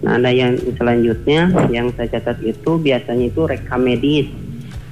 Nah, 0.00 0.16
ada 0.16 0.32
yang 0.32 0.56
selanjutnya 0.56 1.52
yang 1.68 1.92
saya 1.92 2.16
catat 2.16 2.40
itu 2.40 2.80
biasanya 2.80 3.28
itu 3.28 3.44
rekam 3.44 3.84
medis 3.84 4.32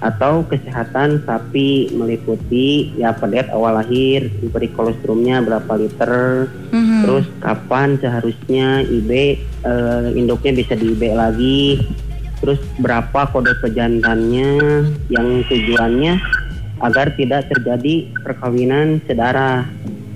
atau 0.05 0.45
kesehatan 0.45 1.25
sapi 1.25 1.89
meliputi 1.97 2.93
ya 3.01 3.17
pedet 3.17 3.49
awal 3.49 3.81
lahir, 3.81 4.29
diberi 4.29 4.69
kolostrumnya 4.77 5.41
berapa 5.41 5.73
liter, 5.81 6.53
Mhm. 6.69 7.01
terus 7.09 7.25
kapan 7.41 7.97
seharusnya 7.97 8.85
IB 8.85 9.41
eh, 9.65 10.07
induknya 10.13 10.53
bisa 10.53 10.77
di 10.77 10.93
IB 10.93 11.03
lagi, 11.17 11.81
terus 12.45 12.61
berapa 12.77 13.33
kode 13.33 13.57
pejantannya 13.65 14.51
yang 15.09 15.29
tujuannya 15.49 16.21
agar 16.83 17.15
tidak 17.15 17.47
terjadi 17.53 18.11
perkawinan 18.25 18.99
sedarah. 19.07 19.69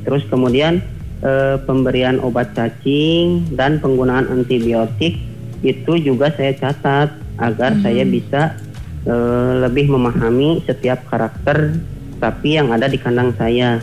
Terus 0.03 0.25
kemudian 0.27 0.83
eh, 1.23 1.57
pemberian 1.63 2.19
obat 2.23 2.55
cacing 2.55 3.55
dan 3.55 3.79
penggunaan 3.79 4.27
antibiotik 4.31 5.19
itu 5.63 5.93
juga 5.99 6.31
saya 6.35 6.55
catat 6.55 7.15
agar 7.39 7.79
saya 7.83 8.03
bisa 8.07 8.55
eh, 9.07 9.53
lebih 9.63 9.91
memahami 9.91 10.63
setiap 10.67 11.07
karakter 11.07 11.79
sapi 12.19 12.59
yang 12.59 12.75
ada 12.75 12.91
di 12.91 12.99
kandang 12.99 13.35
saya. 13.39 13.79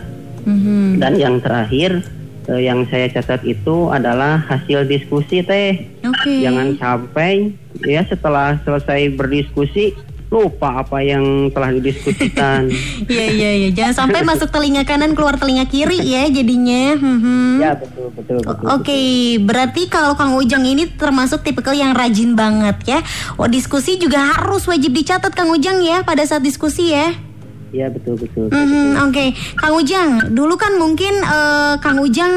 Mhm. 0.46 1.00
Dan 1.00 1.12
yang 1.18 1.36
terakhir 1.40 2.04
eh, 2.48 2.62
yang 2.68 2.84
saya 2.88 3.10
catat 3.10 3.42
itu 3.42 3.90
adalah 3.90 4.40
hasil 4.46 4.84
diskusi 4.86 5.42
teh. 5.42 5.88
Oke. 6.04 6.44
Jangan 6.44 6.76
sampai 6.78 7.52
ya 7.84 8.04
setelah 8.06 8.56
selesai 8.64 9.12
berdiskusi 9.16 9.96
lupa 10.26 10.82
apa 10.82 10.98
yang 11.06 11.50
telah 11.54 11.70
didiskusikan. 11.74 12.66
Iya 13.06 13.26
iya 13.30 13.50
iya, 13.54 13.68
jangan 13.70 13.94
sampai 14.06 14.26
masuk 14.26 14.50
telinga 14.50 14.82
kanan 14.82 15.14
keluar 15.14 15.38
telinga 15.38 15.68
kiri 15.70 16.02
ya 16.02 16.26
jadinya. 16.26 16.98
Mhm. 16.98 17.62
ya 17.62 17.72
betul 17.78 18.10
betul 18.12 18.38
betul. 18.42 18.66
Oke, 18.66 18.98
berarti 19.40 19.86
kalau 19.86 20.18
Kang 20.18 20.34
Ujang 20.34 20.66
ini 20.66 20.90
termasuk 20.90 21.46
tipikal 21.46 21.72
yang 21.76 21.94
rajin 21.94 22.34
banget 22.34 22.76
ya. 22.84 22.98
Oh, 23.38 23.46
diskusi 23.46 23.96
juga 23.96 24.34
harus 24.34 24.66
wajib 24.66 24.90
dicatat 24.90 25.30
Kang 25.32 25.52
Ujang 25.54 25.78
ya 25.80 26.02
pada 26.02 26.26
saat 26.26 26.42
diskusi 26.42 26.90
ya. 26.90 27.25
Ya 27.74 27.90
betul 27.90 28.14
betul. 28.14 28.46
Mhm, 28.46 29.10
Oke, 29.10 29.34
Kang 29.58 29.74
Ujang, 29.74 30.30
dulu 30.30 30.54
kan 30.54 30.78
mungkin 30.78 31.18
eh, 31.18 31.74
Kang 31.82 31.98
Ujang 31.98 32.32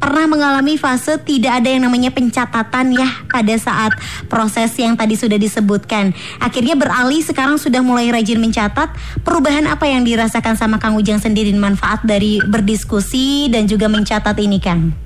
pernah 0.00 0.24
mengalami 0.24 0.80
fase 0.80 1.20
tidak 1.20 1.60
ada 1.60 1.68
yang 1.68 1.84
namanya 1.84 2.08
pencatatan 2.08 2.96
ya 2.96 3.08
pada 3.28 3.52
saat 3.60 3.92
proses 4.32 4.72
yang 4.80 4.96
tadi 4.96 5.12
sudah 5.12 5.36
disebutkan. 5.36 6.16
Akhirnya 6.40 6.72
beralih 6.72 7.20
sekarang 7.20 7.60
sudah 7.60 7.84
mulai 7.84 8.08
rajin 8.08 8.40
mencatat. 8.40 8.96
Perubahan 9.20 9.68
apa 9.68 9.84
yang 9.84 10.08
dirasakan 10.08 10.56
sama 10.56 10.80
Kang 10.80 10.96
Ujang 10.96 11.20
sendiri 11.20 11.52
manfaat 11.52 12.00
dari 12.08 12.40
berdiskusi 12.40 13.52
dan 13.52 13.68
juga 13.68 13.92
mencatat 13.92 14.34
ini, 14.40 14.56
Kang? 14.56 14.96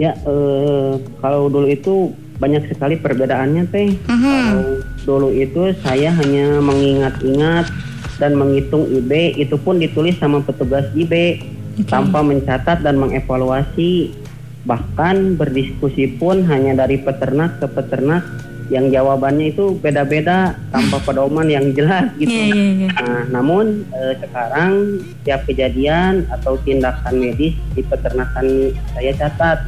Ya 0.00 0.16
eh, 0.16 0.92
kalau 1.20 1.52
dulu 1.52 1.68
itu 1.68 2.16
banyak 2.40 2.72
sekali 2.72 2.96
perbedaannya 2.96 3.68
teh. 3.68 4.00
Mhm. 4.08 4.32
Kalau 4.32 4.64
dulu 5.04 5.28
itu 5.36 5.76
saya 5.84 6.08
hanya 6.08 6.56
mengingat-ingat 6.64 7.68
dan 8.20 8.36
menghitung 8.36 8.84
IB 8.84 9.40
itu 9.40 9.56
pun 9.56 9.80
ditulis 9.80 10.14
sama 10.20 10.44
petugas 10.44 10.84
IB 10.92 11.40
tanpa 11.88 12.20
mencatat 12.20 12.84
dan 12.84 13.00
mengevaluasi. 13.00 14.12
Bahkan 14.60 15.40
berdiskusi 15.40 16.20
pun 16.20 16.44
hanya 16.44 16.84
dari 16.84 17.00
peternak 17.00 17.64
ke 17.64 17.66
peternak 17.72 18.20
yang 18.70 18.86
jawabannya 18.92 19.50
itu 19.50 19.74
beda-beda 19.82 20.54
tanpa 20.70 21.00
pedoman 21.08 21.48
yang 21.50 21.72
jelas 21.74 22.12
gitu. 22.20 22.30
Iya, 22.30 22.44
iya, 22.54 22.66
iya. 22.86 22.88
Nah, 22.94 23.40
namun 23.40 23.82
eh, 23.90 24.14
sekarang 24.22 25.02
setiap 25.20 25.48
kejadian 25.48 26.28
atau 26.30 26.54
tindakan 26.62 27.18
medis 27.18 27.58
di 27.74 27.82
peternakan 27.82 28.76
saya 28.94 29.12
catat 29.18 29.58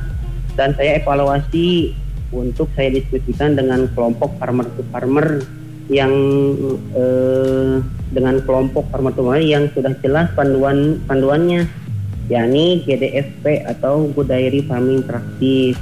dan 0.54 0.76
saya 0.78 1.02
evaluasi 1.02 1.96
untuk 2.32 2.70
saya 2.78 2.94
diskusikan 2.94 3.58
dengan 3.58 3.90
kelompok 3.92 4.38
farmer 4.40 4.64
to 4.76 4.84
farmer 4.94 5.42
yang 5.92 6.12
eh, 6.96 7.84
dengan 8.12 8.40
kelompok 8.42 8.88
farmer 8.88 9.12
yang 9.40 9.68
sudah 9.76 9.92
jelas 10.00 10.32
panduan 10.32 11.00
panduannya 11.04 11.68
yakni 12.32 12.80
GDFP 12.88 13.68
atau 13.68 14.08
Good 14.16 14.32
Dairy 14.32 14.64
Farming 14.64 15.04
Practice 15.04 15.76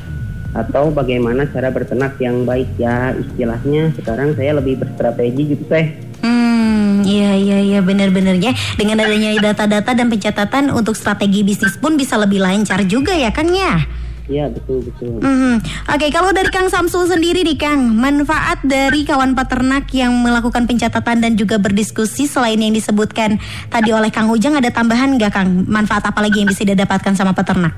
atau 0.50 0.90
bagaimana 0.90 1.46
cara 1.46 1.70
berternak 1.70 2.18
yang 2.18 2.42
baik 2.42 2.74
ya 2.74 3.14
istilahnya 3.14 3.94
sekarang 3.94 4.34
saya 4.34 4.58
lebih 4.58 4.82
berstrategi 4.82 5.54
gitu 5.54 5.64
teh 5.70 6.10
Hmm, 6.20 7.00
iya 7.08 7.32
iya 7.32 7.58
iya 7.64 7.80
benar-benar 7.80 8.36
ya. 8.36 8.52
Dengan 8.76 9.00
adanya 9.00 9.32
data-data 9.40 9.96
dan 9.96 10.12
pencatatan 10.12 10.68
untuk 10.68 10.92
strategi 10.92 11.40
bisnis 11.40 11.80
pun 11.80 11.96
bisa 11.96 12.20
lebih 12.20 12.44
lancar 12.44 12.84
juga 12.84 13.16
ya, 13.16 13.32
Kang 13.32 13.48
ya. 13.48 13.80
Iya 14.28 14.50
betul 14.52 14.84
betul. 14.84 15.22
Mhm. 15.22 15.54
Oke, 15.90 16.06
kalau 16.12 16.30
dari 16.34 16.50
Kang 16.52 16.68
Samsul 16.68 17.08
sendiri 17.08 17.46
nih 17.46 17.56
Kang, 17.56 17.94
manfaat 17.96 18.60
dari 18.66 19.02
kawan 19.06 19.32
peternak 19.32 19.88
yang 19.96 20.12
melakukan 20.20 20.68
pencatatan 20.68 21.24
dan 21.24 21.32
juga 21.38 21.56
berdiskusi 21.56 22.28
selain 22.28 22.60
yang 22.60 22.74
disebutkan 22.76 23.40
tadi 23.72 23.90
oleh 23.94 24.12
Kang 24.12 24.28
Ujang 24.28 24.58
ada 24.58 24.68
tambahan 24.68 25.16
nggak 25.16 25.32
Kang? 25.32 25.48
Manfaat 25.66 26.04
apa 26.10 26.20
lagi 26.20 26.44
yang 26.44 26.50
bisa 26.50 26.66
didapatkan 26.66 27.16
sama 27.16 27.32
peternak? 27.32 27.72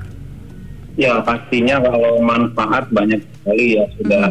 Ya 0.93 1.17
pastinya 1.25 1.81
kalau 1.81 2.21
manfaat 2.21 2.85
banyak 2.93 3.21
sekali 3.21 3.81
ya 3.81 3.85
sudah 3.97 4.25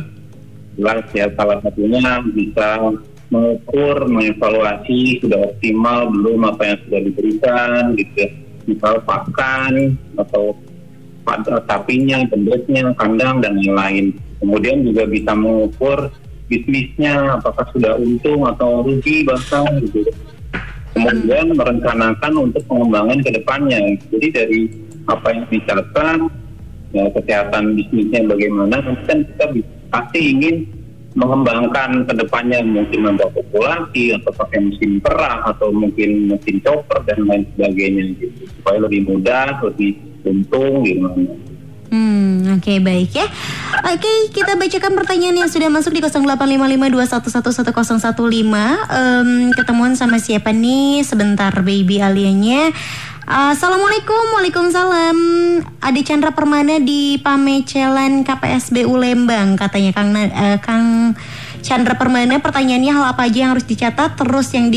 jelas 0.78 1.06
ya 1.10 1.26
salah 1.34 1.58
satunya 1.58 2.22
bisa 2.30 2.68
mengukur, 3.32 4.06
mengevaluasi 4.06 5.24
sudah 5.24 5.40
optimal 5.48 6.12
belum 6.12 6.46
apa 6.46 6.62
yang 6.68 6.78
sudah 6.86 7.00
diberikan 7.00 7.80
gitu 7.96 8.14
ya. 8.14 8.30
Misal 8.62 9.02
pakan 9.02 9.98
atau 10.14 10.54
sapinya, 11.68 12.18
bendetnya, 12.26 12.92
kandang 12.98 13.42
dan 13.42 13.58
lain-lain. 13.58 14.14
Kemudian 14.42 14.82
juga 14.82 15.06
bisa 15.06 15.32
mengukur 15.38 16.10
bisnisnya 16.50 17.38
apakah 17.38 17.64
sudah 17.72 17.96
untung 17.96 18.44
atau 18.44 18.84
rugi 18.84 19.24
bahkan 19.24 19.64
gitu. 19.88 20.04
Kemudian 20.92 21.56
merencanakan 21.56 22.32
untuk 22.36 22.62
pengembangan 22.68 23.18
ke 23.24 23.30
depannya. 23.32 23.80
Jadi 24.12 24.26
dari 24.28 24.60
apa 25.08 25.28
yang 25.32 25.44
dicatat, 25.48 26.20
ya, 26.92 27.04
kesehatan 27.16 27.64
bisnisnya 27.80 28.28
bagaimana, 28.28 28.76
kan 29.08 29.24
kita 29.24 29.46
pasti 29.88 30.20
ingin 30.36 30.68
mengembangkan 31.12 32.08
ke 32.08 32.12
depannya 32.16 32.64
mungkin 32.64 33.04
membawa 33.04 33.28
populasi 33.36 34.16
atau 34.16 34.32
pakai 34.32 34.64
mesin 34.64 34.96
perah 35.04 35.44
atau 35.44 35.68
mungkin 35.68 36.32
mesin 36.32 36.56
chopper 36.64 37.04
dan 37.04 37.28
lain 37.28 37.44
sebagainya 37.52 38.16
gitu 38.16 38.48
supaya 38.56 38.78
lebih 38.88 39.00
mudah 39.12 39.60
lebih 39.60 39.92
untung 40.26 40.82
gimana 40.86 41.34
Hmm, 41.92 42.56
oke 42.56 42.80
baik 42.80 43.12
ya. 43.12 43.28
Oke, 43.84 44.32
kita 44.32 44.56
bacakan 44.56 44.96
pertanyaan 44.96 45.44
yang 45.44 45.50
sudah 45.52 45.68
masuk 45.68 45.92
di 45.92 46.00
085521111015. 46.00 48.80
Em, 48.88 49.52
ketemuan 49.52 49.92
sama 49.92 50.16
siapa 50.16 50.56
nih? 50.56 51.04
Sebentar 51.04 51.52
baby 51.60 52.00
alianya. 52.00 52.72
Assalamualaikum, 53.28 54.40
waalaikumsalam. 54.40 55.18
Ada 55.84 56.00
Chandra 56.00 56.32
Permana 56.32 56.80
di 56.80 57.20
Pamecelan 57.20 58.24
KPSBU 58.24 58.96
Lembang 58.96 59.60
katanya 59.60 59.92
Kang 59.92 60.16
eh, 60.16 60.56
Kang 60.64 61.12
Chandra 61.60 62.00
Permana. 62.00 62.40
Pertanyaannya 62.40 62.88
hal 62.88 63.04
apa 63.04 63.28
aja 63.28 63.46
yang 63.46 63.52
harus 63.52 63.68
dicatat, 63.68 64.16
terus 64.16 64.48
yang 64.56 64.72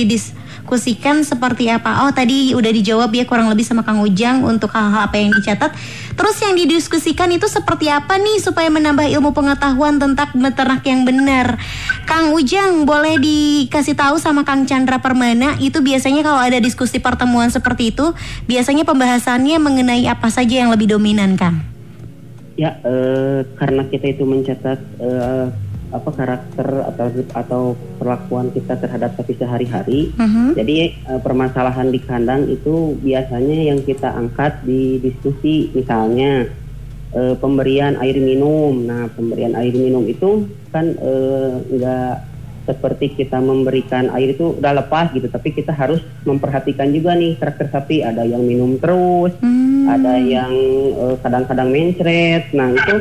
didiskusikan 0.65 1.21
seperti 1.21 1.69
apa? 1.69 2.01
Oh 2.01 2.11
tadi 2.11 2.57
udah 2.57 2.73
dijawab 2.73 3.13
ya 3.13 3.29
kurang 3.29 3.53
lebih 3.53 3.61
sama 3.61 3.85
Kang 3.85 4.01
Ujang 4.01 4.41
untuk 4.41 4.73
hal-hal 4.73 5.05
apa 5.05 5.13
yang 5.21 5.29
dicatat. 5.29 5.69
Terus 6.17 6.41
yang 6.41 6.57
didiskusikan 6.57 7.29
itu 7.29 7.45
seperti 7.45 7.93
apa 7.93 8.17
nih 8.17 8.41
supaya 8.41 8.65
menambah 8.73 9.05
ilmu 9.05 9.29
pengetahuan 9.37 10.01
tentang 10.01 10.33
beternak 10.33 10.81
yang 10.89 11.05
benar? 11.05 11.61
Kang 12.09 12.33
Ujang 12.33 12.89
boleh 12.89 13.21
dikasih 13.21 13.93
tahu 13.93 14.17
sama 14.17 14.41
Kang 14.41 14.65
Chandra 14.65 14.97
Permana 14.97 15.53
itu 15.61 15.85
biasanya 15.85 16.25
kalau 16.25 16.41
ada 16.41 16.57
diskusi 16.57 16.97
pertemuan 16.97 17.53
seperti 17.53 17.93
itu 17.93 18.17
biasanya 18.49 18.89
pembahasannya 18.89 19.61
mengenai 19.61 20.09
apa 20.09 20.33
saja 20.33 20.65
yang 20.65 20.73
lebih 20.73 20.89
dominan 20.89 21.37
Kang? 21.37 21.61
Ya, 22.57 22.81
eh, 22.81 23.45
karena 23.61 23.85
kita 23.85 24.17
itu 24.17 24.25
mencatat 24.25 24.79
eh, 24.97 25.45
apa 25.95 26.09
karakter 26.11 26.67
atau 26.91 27.07
atau 27.31 27.63
perlakuan 27.95 28.51
kita 28.51 28.75
terhadap 28.75 29.15
sapi 29.15 29.33
sehari-hari. 29.39 30.11
Mhm. 30.19 30.59
Jadi 30.59 30.75
eh, 30.91 31.19
permasalahan 31.23 31.87
di 31.87 32.03
kandang 32.03 32.51
itu 32.51 32.99
biasanya 32.99 33.71
yang 33.71 33.79
kita 33.79 34.11
angkat 34.11 34.59
di 34.67 34.99
diskusi, 34.99 35.71
misalnya 35.71 36.51
eh, 37.15 37.35
pemberian 37.39 37.95
air 38.03 38.19
minum. 38.19 38.75
Nah, 38.83 39.07
pemberian 39.15 39.55
air 39.55 39.71
minum 39.71 40.03
itu 40.03 40.51
kan 40.75 40.91
eh, 40.99 41.51
nggak 41.71 42.35
seperti 42.65 43.13
kita 43.13 43.37
memberikan 43.37 44.09
air 44.17 44.33
itu 44.33 44.57
udah 44.57 44.73
lepas 44.81 45.13
gitu, 45.13 45.29
tapi 45.29 45.53
kita 45.53 45.69
harus 45.69 46.01
memperhatikan 46.25 46.89
juga 46.89 47.13
nih 47.13 47.37
karakter 47.37 47.69
sapi. 47.69 48.01
Ada 48.01 48.25
yang 48.25 48.41
minum 48.41 48.81
terus, 48.81 49.37
Hmm. 49.37 49.85
ada 49.85 50.17
yang 50.17 50.49
kadang-kadang 51.21 51.69
mencret. 51.69 52.49
Nah 52.57 52.73
itu 52.73 52.95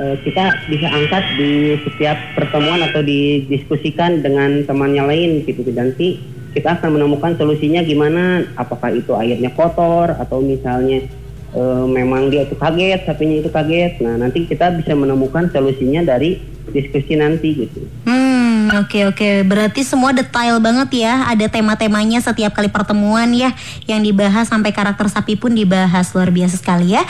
eh, 0.00 0.16
kita 0.22 0.44
bisa 0.70 0.86
angkat 0.90 1.24
di 1.38 1.78
setiap 1.86 2.16
pertemuan 2.34 2.82
atau 2.82 3.00
didiskusikan 3.02 4.22
dengan 4.22 4.64
temannya 4.66 5.04
lain 5.06 5.30
gitu. 5.46 5.62
Nanti 5.70 6.18
kita 6.54 6.78
akan 6.80 6.98
menemukan 6.98 7.34
solusinya 7.34 7.82
gimana. 7.82 8.46
Apakah 8.54 8.94
itu 8.94 9.14
airnya 9.14 9.50
kotor 9.52 10.14
atau 10.14 10.38
misalnya 10.42 11.06
eh, 11.54 11.86
memang 11.86 12.30
dia 12.30 12.46
itu 12.46 12.54
kaget, 12.58 13.06
sapinya 13.06 13.36
itu 13.42 13.50
kaget. 13.50 13.92
Nah 14.02 14.14
nanti 14.18 14.46
kita 14.46 14.74
bisa 14.78 14.94
menemukan 14.94 15.50
solusinya 15.50 16.02
dari 16.06 16.54
diskusi 16.72 17.12
nanti 17.18 17.66
gitu. 17.66 17.84
Hmm, 18.08 18.72
oke 18.72 19.12
oke. 19.12 19.44
Berarti 19.44 19.84
semua 19.84 20.16
detail 20.16 20.62
banget 20.62 21.04
ya. 21.04 21.28
Ada 21.28 21.52
tema-temanya 21.52 22.24
setiap 22.24 22.56
kali 22.56 22.72
pertemuan 22.72 23.28
ya 23.36 23.52
yang 23.84 24.00
dibahas 24.00 24.48
sampai 24.48 24.72
karakter 24.72 25.10
sapi 25.12 25.36
pun 25.36 25.52
dibahas 25.52 26.08
luar 26.16 26.32
biasa 26.32 26.56
sekali 26.56 26.96
ya. 26.96 27.02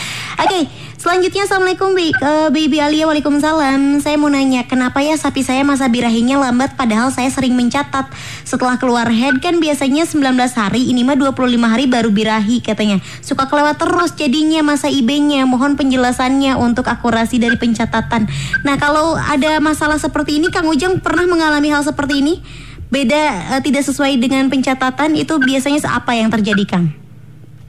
Oke, 0.42 0.66
selanjutnya 1.04 1.44
assalamualaikum 1.44 1.92
Bi- 1.92 2.16
eh, 2.16 2.48
Baby 2.48 2.80
Alia, 2.80 3.04
waalaikumsalam. 3.04 4.00
Saya 4.00 4.16
mau 4.16 4.32
nanya, 4.32 4.64
kenapa 4.64 5.04
ya 5.04 5.12
sapi 5.20 5.44
saya 5.44 5.60
masa 5.60 5.84
birahinya 5.92 6.40
lambat 6.40 6.80
padahal 6.80 7.12
saya 7.12 7.28
sering 7.28 7.52
mencatat 7.52 8.08
setelah 8.48 8.80
keluar 8.80 9.12
head 9.12 9.36
kan 9.44 9.60
biasanya 9.60 10.08
19 10.08 10.56
hari, 10.56 10.88
ini 10.88 11.04
mah 11.04 11.20
25 11.20 11.68
hari 11.68 11.84
baru 11.84 12.08
birahi 12.08 12.64
katanya. 12.64 13.04
Suka 13.20 13.44
kelewat 13.52 13.76
terus 13.76 14.16
jadinya 14.16 14.64
masa 14.64 14.88
IB-nya. 14.88 15.44
Mohon 15.44 15.76
penjelasannya 15.76 16.56
untuk 16.56 16.88
akurasi 16.88 17.36
dari 17.36 17.60
pencatatan. 17.60 18.24
Nah, 18.64 18.80
kalau 18.80 19.20
ada 19.20 19.60
masalah 19.60 20.00
seperti 20.00 20.40
ini 20.40 20.48
Kang 20.48 20.64
Ujang 20.72 21.04
pernah 21.04 21.28
mengalami 21.28 21.68
hal 21.68 21.84
seperti 21.84 22.24
ini? 22.24 22.40
Beda 22.88 23.52
eh, 23.52 23.60
tidak 23.60 23.84
sesuai 23.84 24.16
dengan 24.16 24.48
pencatatan 24.48 25.20
itu 25.20 25.36
biasanya 25.36 25.84
apa 25.84 26.16
yang 26.16 26.32
terjadi 26.32 26.64
Kang? 26.64 27.03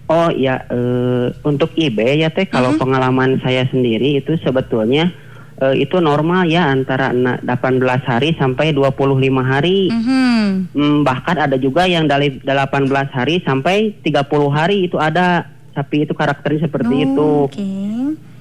Oh 0.05 0.29
ya, 0.29 0.61
eh, 0.69 1.33
untuk 1.41 1.73
IB 1.73 1.97
ya 2.21 2.29
teh 2.29 2.45
kalau 2.45 2.77
Mhm. 2.77 2.79
pengalaman 2.79 3.41
saya 3.41 3.65
sendiri 3.65 4.21
itu 4.21 4.37
sebetulnya 4.37 5.09
eh, 5.55 5.87
itu 5.87 6.03
normal 6.03 6.51
ya 6.51 6.67
antara 6.67 7.15
na- 7.15 7.39
18 7.39 8.03
hari 8.03 8.35
sampai 8.35 8.75
25 8.75 9.39
hari. 9.39 9.87
Mhm. 9.87 10.75
Hmm, 10.75 10.97
bahkan 11.01 11.39
ada 11.39 11.55
juga 11.55 11.87
yang 11.87 12.11
dari 12.11 12.43
18 12.43 13.07
hari 13.09 13.39
sampai 13.39 13.95
30 14.03 14.51
hari 14.51 14.91
itu 14.91 14.99
ada 14.99 15.47
sapi 15.71 16.03
itu 16.03 16.11
karakternya 16.11 16.67
seperti 16.67 17.07
itu. 17.07 17.23
Oh, 17.23 17.47
Oke. 17.47 17.63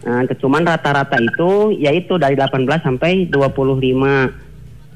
Nah, 0.04 0.26
cuman 0.26 0.66
rata-rata 0.66 1.16
itu 1.16 1.72
yaitu 1.78 2.18
dari 2.18 2.34
18 2.36 2.82
sampai 2.82 3.30
25. 3.30 4.28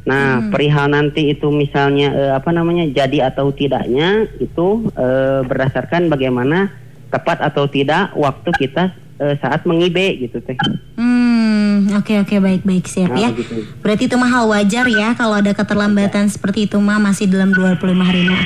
Nah, 0.01 0.39
Hmm. 0.39 0.49
perihal 0.49 0.87
nanti 0.89 1.29
itu 1.29 1.49
misalnya 1.49 2.09
eh, 2.11 2.33
apa 2.33 2.49
namanya 2.49 2.87
jadi 2.87 3.29
atau 3.29 3.51
tidaknya 3.51 4.31
itu 4.39 4.89
eh, 4.91 5.41
berdasarkan 5.43 6.07
bagaimana 6.07 6.71
tepat 7.09 7.41
atau 7.41 7.65
tidak 7.67 8.13
waktu 8.13 8.51
kita 8.55 8.93
eh, 9.19 9.35
saat 9.37 9.65
mengibe 9.65 10.17
gitu 10.19 10.39
teh. 10.39 10.55
Hmm, 10.95 11.91
oke 11.93 12.23
oke 12.23 12.37
baik 12.39 12.63
baik 12.63 12.85
siap 12.85 13.11
Nah, 13.11 13.19
ya. 13.19 13.29
begitu. 13.31 13.67
Berarti 13.79 14.03
itu 14.05 14.15
mah 14.15 14.31
hal 14.31 14.45
wajar 14.47 14.87
ya 14.87 15.13
kalau 15.13 15.37
ada 15.37 15.51
keterlambatan 15.51 16.27
seperti 16.27 16.65
itu 16.65 16.79
mah 16.79 16.99
masih 16.99 17.27
dalam 17.27 17.51
25 17.51 17.77
hari. 18.01 18.25
Nah, 18.25 18.41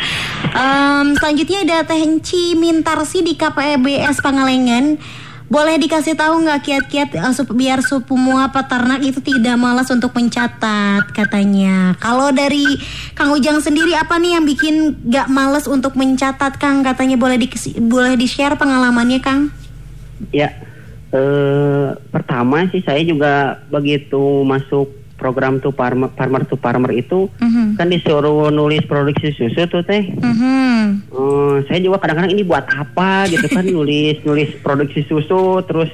em, 0.51 1.07
selanjutnya 1.15 1.59
ada 1.62 1.79
Teh 1.85 2.03
Mintarsi 2.55 3.21
di 3.21 3.35
KPBS 3.35 4.19
Pangalengan. 4.19 4.97
Boleh 5.50 5.76
dikasih 5.76 6.14
tahu 6.14 6.46
nggak 6.46 6.61
kiat-kiat 6.62 7.09
eh, 7.18 7.35
sup- 7.35 7.52
biar 7.52 7.83
semua 7.83 8.48
peternak 8.55 9.02
itu 9.02 9.18
tidak 9.20 9.59
malas 9.59 9.90
untuk 9.90 10.14
mencatat 10.14 11.11
katanya. 11.11 11.98
Kalau 11.98 12.31
dari 12.31 12.64
Kang 13.12 13.35
Ujang 13.35 13.59
sendiri 13.59 13.92
apa 13.98 14.16
nih 14.22 14.38
yang 14.38 14.44
bikin 14.46 15.05
nggak 15.11 15.28
malas 15.28 15.66
untuk 15.66 15.98
mencatat 15.98 16.57
Kang? 16.57 16.87
Katanya 16.87 17.18
boleh 17.18 17.37
di 17.37 17.50
boleh 17.83 18.14
di 18.14 18.24
share 18.31 18.55
pengalamannya 18.55 19.20
Kang? 19.20 19.52
Ya, 20.31 20.55
eh, 21.11 21.88
pertama 22.14 22.64
sih 22.70 22.81
saya 22.81 23.02
juga 23.02 23.61
begitu 23.68 24.46
masuk 24.46 25.02
program 25.22 25.62
tuh 25.62 25.70
farmer, 25.70 26.11
farmer 26.18 26.42
to 26.42 26.58
farmer 26.58 26.90
itu 26.90 27.30
Mhm. 27.38 27.78
kan 27.78 27.87
disuruh 27.87 28.50
nulis 28.50 28.82
produksi 28.82 29.30
susu 29.30 29.70
tuh 29.70 29.87
teh. 29.87 30.02
Mhm. 30.11 31.06
Eh, 31.14 31.56
saya 31.70 31.78
juga 31.78 32.02
kadang-kadang 32.02 32.35
ini 32.35 32.42
buat 32.42 32.66
apa 32.66 33.30
gitu 33.30 33.46
kan 33.46 33.62
nulis 33.70 34.18
nulis 34.26 34.50
produksi 34.58 35.06
susu 35.06 35.62
terus 35.62 35.87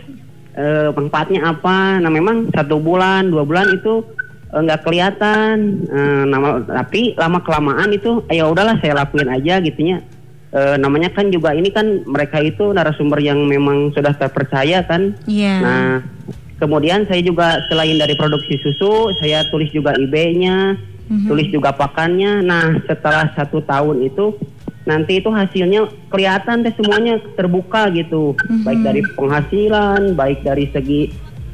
eh, 0.56 0.88
manfaatnya 0.90 1.44
apa. 1.46 2.00
Nah 2.00 2.08
memang 2.08 2.48
satu 2.50 2.80
bulan 2.80 3.28
dua 3.28 3.44
bulan 3.44 3.68
itu 3.70 4.00
eh, 4.48 4.58
nggak 4.58 4.80
kelihatan. 4.82 5.56
Eh, 5.84 6.22
nama 6.24 6.64
tapi 6.64 7.12
lama 7.14 7.44
kelamaan 7.44 7.92
itu 7.92 8.24
ya 8.26 8.48
udahlah 8.48 8.80
saya 8.80 8.96
lakuin 8.96 9.28
aja 9.28 9.60
gitunya. 9.60 10.00
Eh, 10.48 10.80
namanya 10.80 11.12
kan 11.12 11.28
juga 11.28 11.52
ini 11.52 11.68
kan 11.68 12.08
mereka 12.08 12.40
itu 12.40 12.72
narasumber 12.72 13.20
yang 13.20 13.36
memang 13.44 13.92
sudah 13.92 14.16
terpercaya 14.16 14.80
kan. 14.82 15.12
Iya. 15.28 15.54
Nah, 15.60 15.92
kemudian 16.59 17.07
saya 17.07 17.23
juga 17.23 17.62
selain 17.71 17.97
dari 17.99 18.14
produksi 18.18 18.59
susu, 18.62 19.14
saya 19.23 19.47
tulis 19.49 19.71
juga 19.71 19.94
IB-nya, 19.94 20.75
Mhm. 21.09 21.27
tulis 21.31 21.49
juga 21.49 21.73
pakannya. 21.73 22.44
Nah, 22.44 22.79
setelah 22.85 23.33
satu 23.33 23.64
tahun 23.64 24.05
itu, 24.05 24.37
nanti 24.85 25.23
itu 25.23 25.31
hasilnya 25.33 25.88
kelihatan 26.12 26.66
deh 26.66 26.75
semuanya 26.77 27.23
terbuka 27.38 27.88
gitu, 27.94 28.37
Mhm. 28.37 28.62
baik 28.66 28.81
dari 28.85 29.01
penghasilan, 29.16 30.01
baik 30.14 30.44
dari 30.44 30.66
segi 30.71 31.03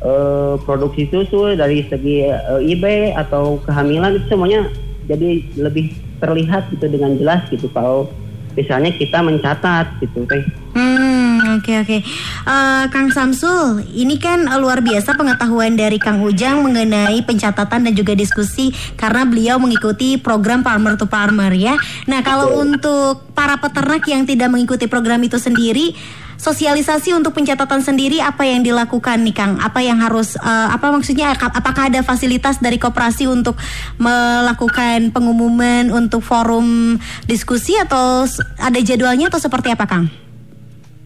eh, 0.05 0.55
produksi 0.69 1.09
susu, 1.09 1.57
dari 1.57 1.81
segi 1.88 2.29
eh, 2.29 2.61
IB 2.61 3.17
atau 3.17 3.57
kehamilan 3.64 4.21
itu 4.21 4.37
semuanya 4.37 4.69
jadi 5.09 5.40
lebih 5.57 5.97
terlihat 6.21 6.69
gitu 6.77 6.93
dengan 6.93 7.17
jelas 7.17 7.40
gitu 7.49 7.73
kalau 7.73 8.12
misalnya 8.53 8.93
kita 9.01 9.25
mencatat 9.25 9.97
gitu 10.05 10.29
teh. 10.29 10.45
Hmm, 10.77 10.84
oke 11.64 11.81
oke. 11.81 11.98
Eh, 12.44 12.85
Kang 12.92 13.09
Samsul, 13.09 13.88
ini 13.96 14.20
kan 14.20 14.44
eh, 14.44 14.59
luar 14.61 14.85
biasa 14.85 15.16
pengetahuan 15.16 15.72
dari 15.81 15.96
Kang 15.96 16.20
Ujang 16.20 16.61
mengenai 16.61 17.24
pencatatan 17.24 17.88
dan 17.88 17.92
juga 17.96 18.12
diskusi 18.12 18.68
karena 19.00 19.24
beliau 19.24 19.57
mengikuti 19.57 20.20
program 20.20 20.61
Farmer 20.61 21.00
to 21.00 21.09
Farmer 21.09 21.48
ya. 21.57 21.81
Nah, 22.05 22.20
kalau 22.20 22.61
untuk 22.61 23.33
para 23.33 23.57
peternak 23.57 24.05
yang 24.05 24.29
tidak 24.29 24.53
mengikuti 24.53 24.85
program 24.85 25.24
itu 25.24 25.40
sendiri, 25.40 25.96
sosialisasi 26.37 27.16
untuk 27.16 27.33
pencatatan 27.33 27.81
sendiri 27.81 28.20
apa 28.20 28.44
yang 28.44 28.61
dilakukan 28.61 29.24
nih 29.24 29.33
Kang? 29.33 29.57
Apa 29.57 29.81
yang 29.81 30.05
harus 30.05 30.37
eh, 30.37 30.68
apa 30.68 30.92
maksudnya 30.92 31.33
aka- 31.33 31.57
apakah 31.57 31.88
ada 31.88 32.05
fasilitas 32.05 32.61
dari 32.61 32.77
koperasi 32.77 33.24
untuk 33.24 33.57
melakukan 33.96 35.16
pengumuman 35.16 35.88
untuk 35.88 36.20
forum 36.20 37.00
diskusi 37.24 37.81
atau 37.81 38.29
ada 38.61 38.81
jadwalnya 38.85 39.33
atau 39.33 39.40
seperti 39.40 39.72
apa 39.72 39.88
Kang? 39.88 40.23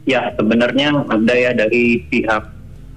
Ya, 0.09 0.33
sebenarnya 0.41 1.05
ada 1.05 1.35
ya 1.37 1.53
dari 1.53 2.01
pihak 2.09 2.49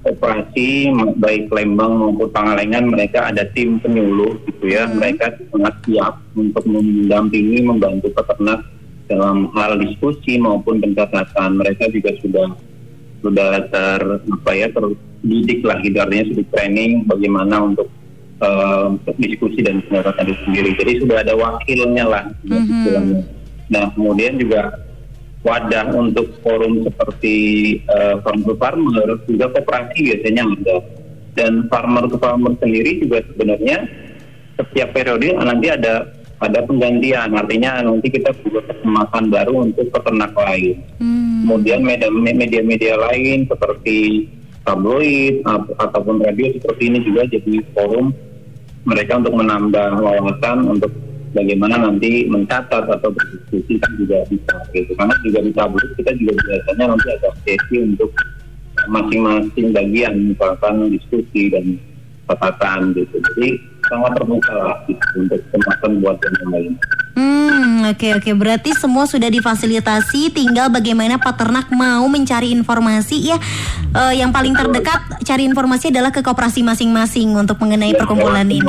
operasi 0.08 0.89
baik 1.19 1.52
Lembang 1.52 2.00
maupun 2.00 2.32
Pangalengan 2.32 2.88
mereka 2.88 3.28
ada 3.28 3.43
tim 3.52 3.84
penyuluh 3.84 4.39
gitu 4.47 4.71
ya. 4.71 4.88
Mereka 4.88 5.52
sangat 5.52 5.76
siap 5.84 6.24
untuk 6.39 6.63
mendampingi 6.63 7.67
membantu 7.67 8.15
peternak 8.15 8.63
dalam 9.12 9.52
hal 9.52 9.76
diskusi 9.84 10.39
maupun 10.39 10.80
pencatatan. 10.80 11.60
Mereka 11.60 11.91
juga 11.91 12.15
sudah 12.24 12.47
sudah 13.21 13.52
ter 13.69 14.02
apa 14.17 14.52
ya 14.56 14.67
terdidik 14.71 15.62
lah 15.67 15.78
gitu 15.84 15.97
artinya 16.00 16.26
sudah 16.32 16.45
training 16.56 17.06
bagaimana 17.06 17.56
untuk 17.69 17.91
uh, 18.41 18.95
diskusi 19.19 19.62
dan 19.62 19.84
pencatatan 19.84 20.32
itu 20.32 20.41
sendiri. 20.47 20.69
Jadi 20.80 20.91
sudah 21.06 21.17
ada 21.28 21.34
wakilnya 21.36 22.06
lah. 22.08 22.24
istilahnya. 22.47 23.19
Nah 23.67 23.86
kemudian 23.93 24.39
juga 24.39 24.90
wadah 25.41 25.89
untuk 25.97 26.38
forum 26.45 26.86
seperti 26.86 27.36
uh, 27.89 28.21
farmer 28.21 28.54
farmer 28.62 29.08
juga 29.25 29.49
koperasi 29.49 29.97
biasanya 30.06 30.43
ada 30.45 30.77
dan 31.34 31.65
farmer 31.71 32.06
to 32.06 32.17
farmer 32.21 32.54
sendiri 32.62 33.01
juga 33.01 33.25
sebenarnya 33.34 33.89
setiap 34.60 34.93
periode 34.93 35.34
nanti 35.34 35.67
ada 35.73 36.21
ada 36.41 36.60
penggantian. 36.65 37.38
Artinya 37.38 37.86
nanti 37.86 38.10
kita 38.10 38.34
buat 38.49 38.65
kesempatan 38.65 39.30
baru 39.30 39.69
untuk 39.69 39.93
peternak 39.93 40.34
lain. 40.34 40.82
Kemudian 41.45 41.86
media- 41.86 42.10
media-media 42.10 42.97
lain 42.97 43.45
seperti 43.45 44.25
tabloid 44.65 45.41
ataupun 45.77 46.21
radio 46.21 46.54
seperti 46.58 46.84
ini 46.89 46.99
juga 47.01 47.25
jadi 47.30 47.65
forum 47.73 48.13
mereka 48.86 49.21
untuk 49.21 49.34
menambah 49.38 50.01
wawasan 50.01 50.58
untuk 50.69 50.89
bagaimana 51.32 51.76
nanti 51.80 52.28
mencatat 52.28 52.84
atau 52.88 53.10
berdiskusi 53.12 53.80
kan 53.80 53.91
juga 53.96 54.24
bisa 54.28 54.56
gitu 54.76 54.91
karena 54.96 55.15
juga 55.24 55.39
di 55.44 55.52
tabloid 55.56 55.91
kita 55.96 56.12
juga 56.20 56.34
biasanya 56.44 56.86
nanti 56.91 57.08
ada 57.12 57.30
sesi 57.44 57.76
untuk 57.80 58.12
masing-masing 58.89 59.67
bagian 59.72 60.13
misalkan 60.34 60.89
diskusi 60.91 61.52
dan 61.52 61.78
catatan 62.28 62.96
gitu 62.96 63.15
jadi 63.20 63.50
sangat 63.89 64.12
terbuka 64.17 64.54
lah 64.54 64.78
gitu, 64.86 65.06
untuk 65.17 65.39
kesempatan 65.50 65.91
buat 66.04 66.17
yang 66.22 66.50
lain. 66.54 66.74
Hmm, 67.17 67.91
oke 67.91 68.08
oke. 68.22 68.32
Berarti 68.38 68.72
semua 68.78 69.04
sudah 69.10 69.28
difasilitasi, 69.28 70.32
tinggal 70.32 70.70
bagaimana 70.72 71.17
peternak 71.17 71.67
mau 71.74 72.06
mencari 72.08 72.54
informasi 72.54 73.34
ya. 73.34 73.38
Eh, 73.91 74.24
yang 74.24 74.32
paling 74.32 74.56
terdekat 74.56 75.02
cari 75.26 75.44
informasi 75.44 75.91
adalah 75.91 76.13
ke 76.13 76.24
koperasi 76.24 76.63
masing-masing 76.63 77.36
untuk 77.36 77.60
mengenai 77.60 77.98
perkumpulan 77.98 78.48
ini. 78.48 78.63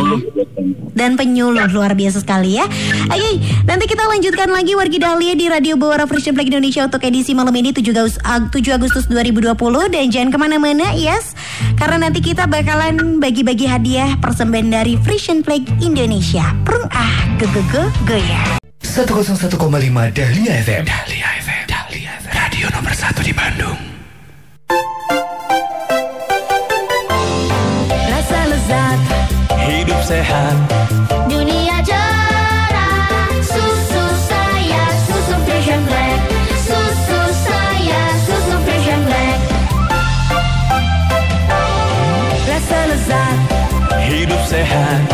Dan 0.93 1.17
penyuluh 1.17 1.69
luar 1.73 1.97
biasa 1.97 2.23
sekali 2.23 2.61
ya. 2.61 2.67
Oke, 3.09 3.31
nanti 3.65 3.85
kita 3.89 4.05
lanjutkan 4.07 4.49
lagi 4.53 4.77
Wargi 4.77 4.99
Dahlia 5.01 5.35
di 5.35 5.47
Radio 5.49 5.75
Bawara 5.77 6.05
Fresh 6.05 6.33
Flag 6.33 6.49
Indonesia 6.49 6.85
untuk 6.87 7.03
edisi 7.03 7.33
malam 7.33 7.53
ini 7.57 7.75
7 7.75 7.93
Agustus, 7.93 8.21
7 8.23 8.77
Agustus 8.77 9.05
2020 9.09 9.57
dan 9.93 10.05
jangan 10.09 10.31
ke 10.31 10.39
mana-mana 10.39 10.95
yes 10.95 11.35
karena 11.77 12.09
nanti 12.09 12.23
kita 12.23 12.47
bakalan 12.47 13.19
bagi-bagi 13.19 13.67
hadiah 13.67 14.15
persembahan 14.19 14.69
dari 14.71 14.95
Frisian 15.01 15.43
Flag 15.43 15.65
Indonesia. 15.83 16.45
Prung 16.63 16.87
ah, 16.93 17.17
ge 17.39 17.47
ge 17.51 17.63
ge 17.71 17.85
goyang. 18.07 18.59
101,5 18.83 19.57
Dahlia 20.13 20.53
FM. 20.63 20.83
Dahlia 20.85 21.29
FM. 21.41 21.65
Dahlia 21.65 22.11
FM. 22.21 22.33
Radio 22.35 22.67
nomor 22.77 22.93
1 22.93 23.25
di 23.25 23.33
Bandung. 23.33 23.92
Sehat. 30.03 30.57
Dunia 31.31 31.79
cerah 31.87 33.31
Susu 33.39 34.05
saya 34.27 34.85
susu 35.07 35.35
Frisian 35.47 35.83
Black. 35.87 36.21
Susu 36.59 37.21
saya 37.47 38.03
susu 38.27 38.57
Frisian 38.67 39.01
Black. 39.07 39.39
Rasa 42.51 42.81
lezat. 42.91 43.39
Hidup 44.03 44.43
sehat 44.51 45.12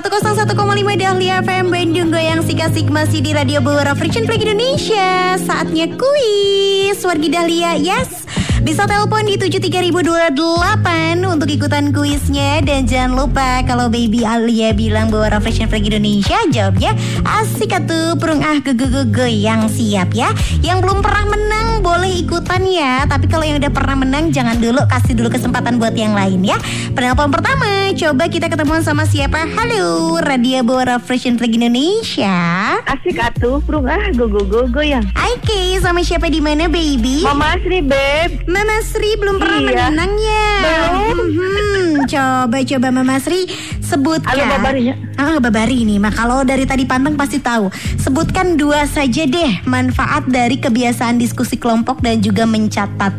101,5 0.00 0.56
Dahlia 0.96 1.44
FM 1.44 1.68
Bandung 1.68 2.08
Goyang 2.08 2.40
Sikasik 2.40 2.88
masih 2.88 3.20
di 3.20 3.36
Radio 3.36 3.60
Bawara 3.60 3.92
Friction 3.92 4.24
Flag 4.24 4.40
Indonesia. 4.40 5.36
Saatnya 5.36 5.92
kuis 5.92 6.96
Wargi 7.04 7.28
Dahlia 7.28 7.76
yes 7.76 8.19
bisa 8.60 8.84
telepon 8.84 9.24
di 9.24 9.40
73028 9.40 11.24
untuk 11.24 11.48
ikutan 11.48 11.92
kuisnya. 11.96 12.60
Dan 12.60 12.84
jangan 12.84 13.16
lupa 13.16 13.64
kalau 13.64 13.88
baby 13.88 14.20
Alia 14.24 14.76
bilang 14.76 15.08
bahwa 15.08 15.32
Reflection 15.40 15.68
Flag 15.68 15.88
Indonesia 15.88 16.36
Jawabnya 16.52 16.92
asik 17.24 17.72
atuh 17.72 18.20
perung 18.20 18.44
ah 18.44 18.60
ge 18.60 18.76
ge 18.76 19.26
yang 19.32 19.64
siap 19.72 20.12
ya. 20.12 20.32
Yang 20.60 20.84
belum 20.84 20.98
pernah 21.00 21.24
menang 21.32 21.68
boleh 21.80 22.12
ikutan 22.20 22.60
ya. 22.68 23.08
Tapi 23.08 23.26
kalau 23.32 23.48
yang 23.48 23.56
udah 23.60 23.72
pernah 23.72 23.96
menang 23.96 24.28
jangan 24.28 24.60
dulu 24.60 24.84
kasih 24.88 25.16
dulu 25.16 25.32
kesempatan 25.32 25.80
buat 25.80 25.96
yang 25.96 26.12
lain 26.12 26.44
ya. 26.44 26.60
Penelpon 26.92 27.32
pertama 27.32 27.94
coba 27.96 28.28
kita 28.28 28.52
ketemuan 28.52 28.84
sama 28.84 29.08
siapa? 29.08 29.48
Halo 29.56 30.20
Radio 30.20 30.60
Bawara 30.60 31.00
Reflection 31.00 31.40
Flag 31.40 31.56
Indonesia. 31.56 32.36
Asik 32.84 33.16
atuh, 33.16 33.64
prung 33.64 33.88
ah, 33.88 34.12
go 34.12 34.28
go 34.28 34.44
go 34.44 34.68
go 34.68 34.84
yang. 34.84 35.06
Oke 35.16 35.80
sama 35.80 36.04
siapa 36.04 36.28
di 36.28 36.44
mana 36.44 36.68
baby? 36.68 37.24
Mama 37.24 37.56
Sri 37.64 37.80
beb, 37.80 38.49
Mama 38.50 38.82
Sri 38.82 39.14
belum 39.14 39.38
pernah 39.38 39.60
Iya. 39.62 39.70
menang 39.86 40.12
ya. 40.18 40.46
Belum. 40.60 41.16
Mhm. 41.30 42.10
Coba 42.10 42.58
coba 42.60 42.88
Mama 42.90 43.16
Sri 43.22 43.46
sebutkan. 43.80 44.34
Halo, 44.34 44.44
Babarinya. 44.50 44.94
Ah 45.14 45.38
Babari 45.38 45.86
nih. 45.86 46.02
Mak 46.02 46.14
kalau 46.16 46.42
dari 46.42 46.66
tadi 46.66 46.82
panteng 46.82 47.14
pasti 47.14 47.38
tahu. 47.38 47.70
Sebutkan 47.96 48.58
dua 48.58 48.84
saja 48.84 49.22
deh 49.22 49.62
manfaat 49.64 50.26
dari 50.26 50.58
kebiasaan 50.58 51.16
diskusi 51.16 51.54
kelompok 51.54 52.02
dan 52.02 52.18
juga 52.18 52.42
mencatat. 52.44 53.14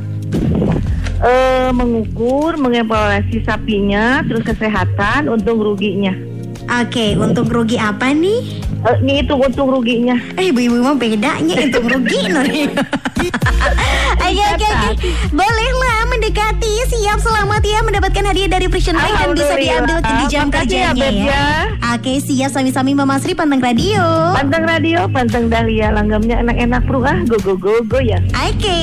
eh 1.21 1.69
mengukur, 1.69 2.57
mengevaluasi 2.57 3.45
sapinya, 3.45 4.25
terus 4.25 4.41
kesehatan, 4.41 5.29
untung 5.29 5.61
ruginya. 5.61 6.17
Oke, 6.81 7.13
untung 7.13 7.45
rugi 7.45 7.77
apa 7.77 8.09
nih? 8.09 8.41
Eh, 8.81 8.97
ngitung 9.05 9.45
untung 9.45 9.69
ruginya. 9.69 10.17
Eh 10.41 10.49
ibu-ibu 10.49 10.81
mah 10.81 10.97
bedanya 10.97 11.53
untung 11.69 11.85
rugi 11.85 12.19
Nuri. 12.25 12.65
Oke 14.21 14.43
oke 14.57 14.65
oke 14.65 15.09
Boleh 15.35 15.69
lah 15.77 16.01
mendekati 16.09 16.73
Siap 16.89 17.19
selamat 17.21 17.61
ya 17.61 17.79
mendapatkan 17.85 18.23
hadiah 18.33 18.49
dari 18.49 18.65
Frisian 18.71 18.97
Bike 18.97 19.13
Dan 19.13 19.29
bisa 19.37 19.53
diambil 19.59 19.97
di 20.01 20.13
jam 20.31 20.47
ya, 20.49 20.53
kerjanya 20.55 20.91
ya 20.97 21.09
ya. 21.11 21.45
Oke 21.93 22.17
siap 22.23 22.49
sami-sami 22.49 22.95
Mama 22.97 23.21
Sri 23.21 23.37
Panteng 23.37 23.61
Radio 23.61 24.01
Panteng 24.33 24.63
radio, 24.65 25.05
panteng 25.11 25.51
dahlia, 25.51 25.91
langgamnya 25.93 26.41
enak-enak 26.41 26.81
prung 26.87 27.05
ah, 27.05 27.19
go 27.27 27.37
go 27.43 27.53
go 27.59 27.83
go 27.85 27.99
yang. 28.01 28.23
Oke, 28.33 28.79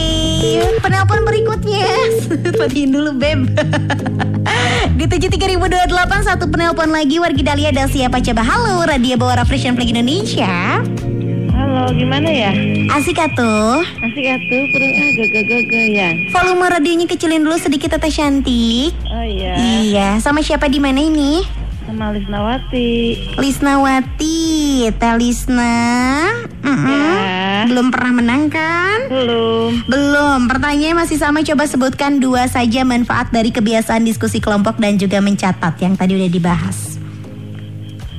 penelpon 0.84 1.24
berikutnya. 1.26 1.88
Matiin 2.61 2.94
dulu 2.94 3.11
Beb. 3.16 3.48
Di 4.98 5.04
73028 5.06 6.26
satu 6.26 6.44
penelpon 6.50 6.90
lagi 6.90 7.22
Wargi 7.22 7.42
Dahlia 7.46 7.70
ada 7.70 7.87
siapa 7.87 8.18
coba? 8.18 8.42
Halo, 8.42 8.82
Radio 8.87 9.14
Bawara 9.14 9.44
Frisian 9.46 9.78
Flag 9.78 9.88
Indonesia. 9.88 10.85
Halo, 11.57 11.88
gimana 11.96 12.29
ya? 12.29 12.53
Asik 12.92 13.16
atuh. 13.16 13.81
Asik 14.05 14.27
atuh, 14.29 14.62
prung 14.68 14.92
ah, 14.92 15.11
go 15.64 15.81
yang. 15.81 16.29
Volume 16.29 16.68
radionya 16.68 17.07
kecilin 17.09 17.40
dulu 17.40 17.57
sedikit 17.57 17.96
Teteh 17.96 18.12
Cantik. 18.12 18.92
Oh 19.09 19.24
iya, 19.24 19.57
Iya, 19.57 20.09
sama 20.20 20.44
siapa 20.44 20.68
di 20.68 20.77
mana 20.77 21.01
ini? 21.01 21.40
sama 21.88 22.12
Lisnawati. 22.12 23.16
Lisnawati, 23.40 24.37
Teh 24.92 25.14
Lisna. 25.16 25.81
Mm-mm. 26.61 26.85
Ya. 26.85 27.64
Belum 27.64 27.88
pernah 27.88 28.12
menang 28.12 28.53
kan? 28.53 29.09
Belum. 29.09 29.72
Belum. 29.88 30.38
Pertanyaan 30.53 31.01
masih 31.01 31.16
sama. 31.16 31.40
Coba 31.40 31.64
sebutkan 31.64 32.20
dua 32.20 32.44
saja 32.44 32.85
manfaat 32.85 33.33
dari 33.33 33.48
kebiasaan 33.48 34.05
diskusi 34.05 34.37
kelompok 34.37 34.77
dan 34.77 35.01
juga 35.01 35.24
mencatat 35.24 35.81
yang 35.81 35.96
tadi 35.96 36.20
udah 36.20 36.29
dibahas. 36.29 36.97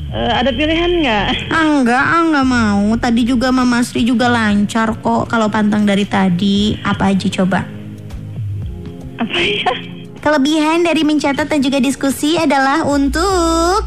Eh, 0.10 0.32
ada 0.34 0.50
pilihan 0.50 1.06
nggak? 1.06 1.54
Ah, 1.54 1.66
enggak, 1.70 2.02
ah, 2.02 2.22
enggak 2.26 2.48
mau. 2.48 2.84
Tadi 2.98 3.22
juga 3.24 3.54
Mama 3.54 3.86
Sri 3.86 4.02
juga 4.02 4.26
lancar 4.26 4.98
kok 4.98 5.30
kalau 5.30 5.46
pantang 5.48 5.86
dari 5.86 6.02
tadi. 6.02 6.74
Apa 6.82 7.14
aja 7.14 7.30
coba? 7.30 7.62
Apa 9.22 9.38
ya? 9.38 9.70
Kelebihan 10.20 10.82
dari 10.82 11.06
mencatat 11.06 11.46
dan 11.46 11.62
juga 11.62 11.78
diskusi 11.78 12.36
adalah 12.36 12.84
untuk 12.84 13.86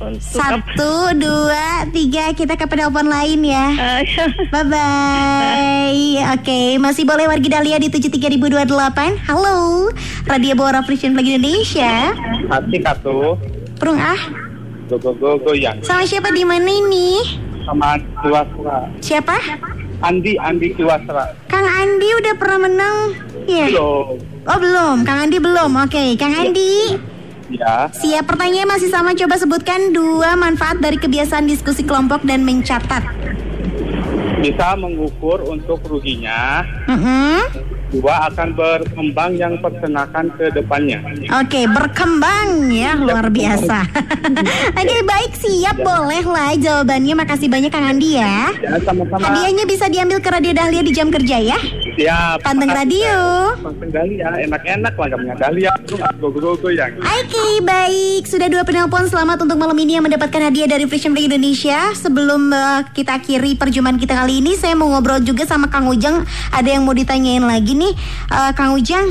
Untuk 0.00 0.40
apa? 0.40 0.58
satu, 0.58 0.92
dua, 1.14 1.86
tiga. 1.88 2.34
Kita 2.34 2.58
ke 2.58 2.66
penelpon 2.66 3.06
lain 3.06 3.46
ya. 3.46 3.66
Ah, 3.70 4.00
ya. 4.02 4.26
Bye 4.50 4.66
bye. 4.66 6.02
Oke, 6.34 6.60
masih 6.76 7.06
boleh 7.06 7.30
wargi 7.30 7.46
Dahlia 7.46 7.78
di 7.78 7.86
73028. 7.86 9.22
Halo, 9.22 9.86
Radio 10.26 10.52
Bawara 10.56 10.82
Frisian 10.82 11.14
Flag 11.14 11.30
Indonesia. 11.30 12.10
Asik 12.50 12.82
atuh, 12.82 13.36
Perung 13.80 13.96
ah, 13.96 14.20
go 14.86 14.96
go 14.96 15.10
go 15.14 15.40
go 15.40 15.52
yang 15.52 15.80
sama 15.80 16.04
siapa 16.04 16.28
di 16.28 16.44
mana 16.44 16.68
ini? 16.68 17.40
sama 17.60 17.96
Kiwasra. 18.20 18.78
Siapa? 19.00 19.36
Andi 20.00 20.36
Andi 20.36 20.72
Kiwasra. 20.72 21.32
Kang 21.46 21.62
Andi 21.62 22.08
udah 22.14 22.34
pernah 22.34 22.58
menang? 22.62 22.96
Iya. 23.44 23.66
Belum. 23.68 24.16
Oh 24.42 24.58
belum, 24.58 24.96
Kang 25.02 25.18
Andi 25.22 25.38
belum. 25.38 25.70
Oke, 25.78 26.16
Kang 26.16 26.32
Andi. 26.34 26.96
Ya, 27.50 27.90
Siap 27.90 28.24
pertanyaan 28.26 28.68
masih 28.68 28.88
sama 28.88 29.10
coba 29.10 29.34
sebutkan 29.34 29.90
dua 29.90 30.34
manfaat 30.34 30.78
dari 30.78 30.94
kebiasaan 30.94 31.44
diskusi 31.44 31.82
kelompok 31.82 32.22
dan 32.22 32.44
mencatat. 32.44 33.02
bisa 34.40 34.72
mengukur 34.72 35.36
untuk 35.44 35.84
ruginya. 35.84 36.64
Mm-mm. 36.86 37.44
Dua 37.90 38.30
akan 38.30 38.54
berkembang 38.54 39.34
yang 39.34 39.58
peternakan 39.58 40.30
ke 40.38 40.46
depannya. 40.54 41.02
Oke, 41.42 41.66
berkembang 41.66 42.70
ya, 42.70 42.94
luar 42.94 43.26
biasa. 43.26 43.82
Oke, 44.80 44.98
baik, 45.02 45.34
siap, 45.34 45.82
boleh 45.82 46.22
lah 46.22 46.54
jawabannya. 46.54 47.18
Makasih 47.18 47.50
banyak 47.50 47.74
Kang 47.74 47.90
Andi 47.90 48.14
ya. 48.14 48.54
Ya, 48.62 48.78
sama-sama. 48.86 49.26
Hadiahnya 49.26 49.66
bisa 49.66 49.90
diambil 49.90 50.22
ke 50.22 50.30
Radio 50.30 50.54
Dahlia 50.54 50.82
di 50.86 50.92
jam 50.94 51.10
kerja 51.10 51.36
ya. 51.42 51.58
Siap. 51.98 52.46
Panteng 52.46 52.70
radio. 52.70 53.18
Panteng 53.58 53.90
Dahlia, 53.90 54.38
enak-enak 54.38 54.94
lagamnya 54.94 55.34
Dahlia. 55.34 55.72
Terus 55.82 56.00
go-go-go 56.22 56.70
yang. 56.70 56.94
Oke, 57.02 57.58
baik. 57.66 58.30
Sudah 58.30 58.46
dua 58.46 58.62
penelpon. 58.62 59.10
Selamat 59.10 59.42
untuk 59.42 59.58
malam 59.58 59.74
ini 59.82 59.98
yang 59.98 60.06
mendapatkan 60.06 60.46
hadiah 60.46 60.70
dari 60.70 60.86
Fresh 60.86 61.10
Break 61.10 61.26
Indonesia. 61.26 61.90
Sebelum 61.98 62.54
eh, 62.54 62.80
kita 62.94 63.18
akhiri 63.18 63.58
perjumpaan 63.58 63.98
kita 63.98 64.14
kali 64.14 64.38
ini, 64.38 64.54
saya 64.54 64.78
mau 64.78 64.86
ngobrol 64.94 65.18
juga 65.26 65.42
sama 65.42 65.66
Kang 65.66 65.90
Ujang. 65.90 66.22
Ada 66.54 66.78
yang 66.78 66.86
mau 66.86 66.94
ditanyain 66.94 67.42
lagi 67.42 67.79
nih, 67.80 67.92
Eh, 68.28 68.52
Kang 68.52 68.76
Ujang. 68.76 69.08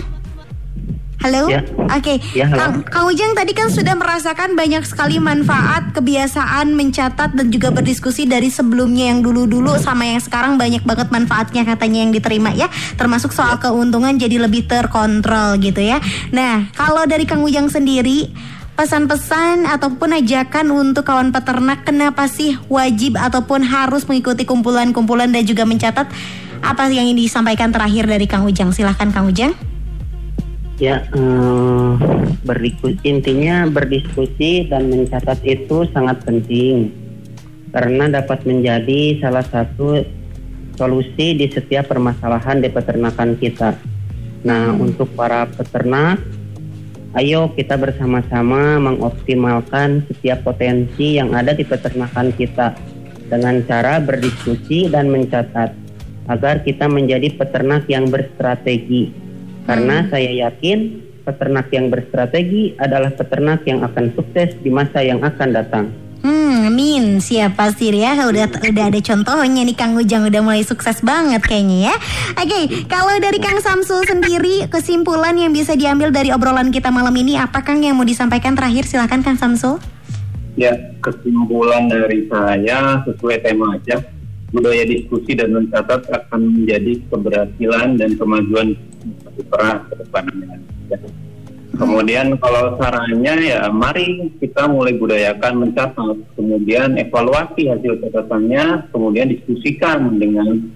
Halo, 1.19 1.51
Ya. 1.51 1.59
oke. 1.91 2.15
Ya, 2.31 2.47
halo. 2.47 2.55
Kang, 2.55 2.73
Kang 2.87 3.05
Ujang 3.11 3.35
tadi 3.35 3.51
kan 3.51 3.67
sudah 3.67 3.91
merasakan 3.91 4.55
banyak 4.55 4.87
sekali 4.87 5.19
manfaat 5.19 5.91
kebiasaan 5.91 6.71
mencatat 6.71 7.35
dan 7.35 7.51
juga 7.51 7.75
berdiskusi 7.75 8.23
dari 8.23 8.47
sebelumnya 8.47 9.11
yang 9.11 9.19
dulu-dulu 9.19 9.75
sama 9.75 10.07
yang 10.07 10.23
sekarang 10.23 10.55
banyak 10.55 10.79
banget 10.87 11.11
manfaatnya 11.11 11.67
katanya 11.67 12.07
yang 12.07 12.15
diterima 12.15 12.55
ya. 12.55 12.71
Termasuk 12.95 13.35
soal 13.35 13.59
keuntungan 13.59 14.15
jadi 14.15 14.39
lebih 14.39 14.63
terkontrol 14.71 15.59
gitu 15.59 15.83
ya. 15.83 15.99
Nah, 16.31 16.71
kalau 16.71 17.03
dari 17.03 17.27
Kang 17.27 17.43
Ujang 17.43 17.67
sendiri 17.67 18.31
pesan-pesan 18.79 19.67
ataupun 19.67 20.15
ajakan 20.23 20.71
untuk 20.71 21.03
kawan 21.03 21.35
peternak 21.35 21.83
kenapa 21.83 22.31
sih 22.31 22.55
wajib 22.71 23.19
ataupun 23.19 23.59
harus 23.59 24.07
mengikuti 24.07 24.47
kumpulan-kumpulan 24.47 25.27
dan 25.27 25.43
juga 25.43 25.67
mencatat 25.67 26.07
apa 26.59 26.91
yang 26.91 27.11
ingin 27.11 27.25
disampaikan 27.25 27.71
terakhir 27.71 28.05
dari 28.05 28.25
Kang 28.27 28.45
Ujang? 28.45 28.71
Silahkan 28.75 29.09
Kang 29.09 29.27
Ujang. 29.31 29.55
Ya, 30.79 31.03
eh, 31.11 31.91
berdiku- 32.47 32.95
intinya 33.03 33.67
berdiskusi 33.67 34.71
dan 34.71 34.87
mencatat 34.87 35.43
itu 35.43 35.83
sangat 35.91 36.23
penting 36.23 36.95
karena 37.75 38.07
dapat 38.07 38.47
menjadi 38.47 39.19
salah 39.19 39.43
satu 39.43 40.01
solusi 40.79 41.35
di 41.35 41.51
setiap 41.51 41.91
permasalahan 41.91 42.63
di 42.63 42.71
peternakan 42.71 43.35
kita. 43.35 43.75
Nah, 44.47 44.71
untuk 44.71 45.11
para 45.19 45.43
peternak, 45.51 46.23
ayo 47.19 47.51
kita 47.51 47.75
bersama-sama 47.75 48.79
mengoptimalkan 48.79 50.07
setiap 50.07 50.47
potensi 50.47 51.19
yang 51.19 51.35
ada 51.35 51.51
di 51.51 51.67
peternakan 51.67 52.31
kita 52.31 52.79
dengan 53.27 53.59
cara 53.67 53.99
berdiskusi 53.99 54.87
dan 54.87 55.11
mencatat 55.11 55.75
agar 56.29 56.61
kita 56.61 56.85
menjadi 56.85 57.33
peternak 57.33 57.89
yang 57.89 58.05
berstrategi. 58.07 59.09
Karena 59.65 60.05
saya 60.09 60.49
yakin 60.49 61.09
peternak 61.25 61.69
yang 61.73 61.89
berstrategi 61.89 62.73
adalah 62.77 63.13
peternak 63.13 63.65
yang 63.65 63.81
akan 63.85 64.13
sukses 64.13 64.53
di 64.61 64.69
masa 64.69 65.01
yang 65.01 65.21
akan 65.21 65.49
datang. 65.49 65.85
Hmm, 66.19 66.73
amin. 66.73 67.21
Siap 67.23 67.55
pasti 67.55 67.93
ya. 67.93 68.17
Udah 68.27 68.49
udah 68.49 68.85
ada 68.91 68.99
contohnya 68.99 69.61
nih 69.63 69.77
Kang 69.77 69.95
Ujang 69.95 70.27
udah 70.27 70.41
mulai 70.43 70.65
sukses 70.65 70.99
banget 70.99 71.39
kayaknya 71.45 71.93
ya. 71.93 71.95
Oke, 72.35 72.85
kalau 72.91 73.15
dari 73.21 73.39
Kang 73.39 73.61
Samsul 73.63 74.03
sendiri 74.03 74.67
kesimpulan 74.67 75.37
yang 75.39 75.55
bisa 75.55 75.77
diambil 75.79 76.11
dari 76.11 76.33
obrolan 76.35 76.73
kita 76.73 76.91
malam 76.91 77.15
ini 77.15 77.39
apa 77.39 77.63
Kang 77.63 77.79
yang 77.79 77.95
mau 77.95 78.03
disampaikan 78.03 78.57
terakhir? 78.57 78.83
Silahkan 78.83 79.23
Kang 79.23 79.39
Samsul. 79.39 79.79
Ya, 80.59 80.75
kesimpulan 80.99 81.87
dari 81.87 82.27
saya 82.27 82.99
sesuai 83.07 83.47
tema 83.47 83.79
aja, 83.79 84.03
budaya 84.49 84.83
diskusi 84.85 85.37
dan 85.37 85.53
mencatat 85.53 86.09
akan 86.09 86.41
menjadi 86.61 87.01
keberhasilan 87.09 88.01
dan 88.01 88.17
kemajuan 88.17 88.73
perah 89.49 89.85
ke 89.87 89.93
depannya. 90.03 90.57
Ya. 90.89 90.97
Kemudian 91.79 92.35
kalau 92.43 92.75
sarannya 92.75 93.55
ya 93.55 93.71
mari 93.71 94.35
kita 94.41 94.67
mulai 94.67 94.99
budayakan 94.99 95.63
mencatat, 95.63 96.17
kemudian 96.35 96.99
evaluasi 96.99 97.71
hasil 97.71 98.03
catatannya, 98.03 98.91
kemudian 98.91 99.31
diskusikan 99.31 100.19
dengan 100.19 100.75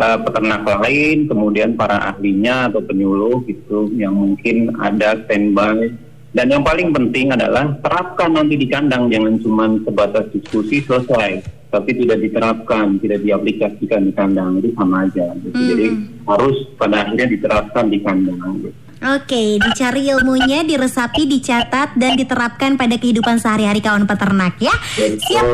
uh, 0.00 0.16
peternak 0.24 0.64
lain, 0.64 1.28
kemudian 1.28 1.76
para 1.76 2.14
ahlinya 2.14 2.72
atau 2.72 2.80
penyuluh 2.80 3.44
gitu 3.44 3.92
yang 3.98 4.16
mungkin 4.16 4.72
ada 4.80 5.20
standby. 5.28 5.92
Dan 6.32 6.54
yang 6.54 6.64
paling 6.64 6.96
penting 6.96 7.34
adalah 7.34 7.74
terapkan 7.84 8.32
nanti 8.32 8.56
di 8.56 8.68
kandang, 8.70 9.12
jangan 9.12 9.36
cuma 9.44 9.64
sebatas 9.84 10.32
diskusi 10.32 10.80
selesai, 10.80 11.44
tapi 11.68 11.90
tidak 11.92 12.18
diterapkan, 12.24 12.96
tidak 13.00 13.20
diaplikasikan 13.20 14.08
di 14.08 14.12
kandang 14.16 14.56
itu 14.60 14.72
sama 14.72 15.04
aja. 15.04 15.36
Gitu. 15.36 15.52
Jadi 15.52 15.86
harus 16.24 16.56
pada 16.80 17.04
akhirnya 17.04 17.28
diterapkan 17.28 17.92
di 17.92 17.98
kandang. 18.00 18.40
Gitu. 18.64 18.87
Oke, 18.98 19.62
dicari 19.62 20.10
ilmunya, 20.10 20.66
diresapi, 20.66 21.30
dicatat, 21.30 21.94
dan 21.94 22.18
diterapkan 22.18 22.74
pada 22.74 22.98
kehidupan 22.98 23.38
sehari-hari 23.38 23.78
kawan 23.78 24.10
peternak 24.10 24.58
ya. 24.58 24.74
Siap. 24.98 25.44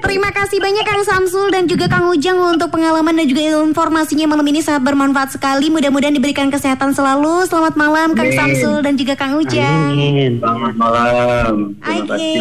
Terima 0.00 0.32
kasih 0.32 0.56
banyak 0.56 0.84
Kang 0.88 1.04
Samsul 1.04 1.52
dan 1.52 1.68
juga 1.68 1.92
Kang 1.92 2.08
Ujang 2.08 2.40
untuk 2.40 2.72
pengalaman 2.72 3.12
dan 3.12 3.28
juga 3.28 3.44
informasinya 3.60 4.32
malam 4.32 4.48
ini 4.48 4.64
sangat 4.64 4.88
bermanfaat 4.88 5.36
sekali. 5.36 5.68
Mudah-mudahan 5.68 6.16
diberikan 6.16 6.48
kesehatan 6.48 6.96
selalu. 6.96 7.44
Selamat 7.44 7.76
malam 7.76 8.16
Kang 8.16 8.32
Amin. 8.32 8.38
Samsul 8.40 8.80
dan 8.80 8.96
juga 8.96 9.12
Kang 9.12 9.36
Ujang. 9.36 9.92
Amin. 9.92 10.40
Selamat 10.40 10.74
malam. 10.80 11.52
Oke. 11.84 12.32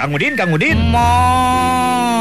Kang 0.00 0.16
Udin, 0.16 0.32
Kang 0.32 0.48
Udin. 0.48 0.80
Mo. 0.88 1.89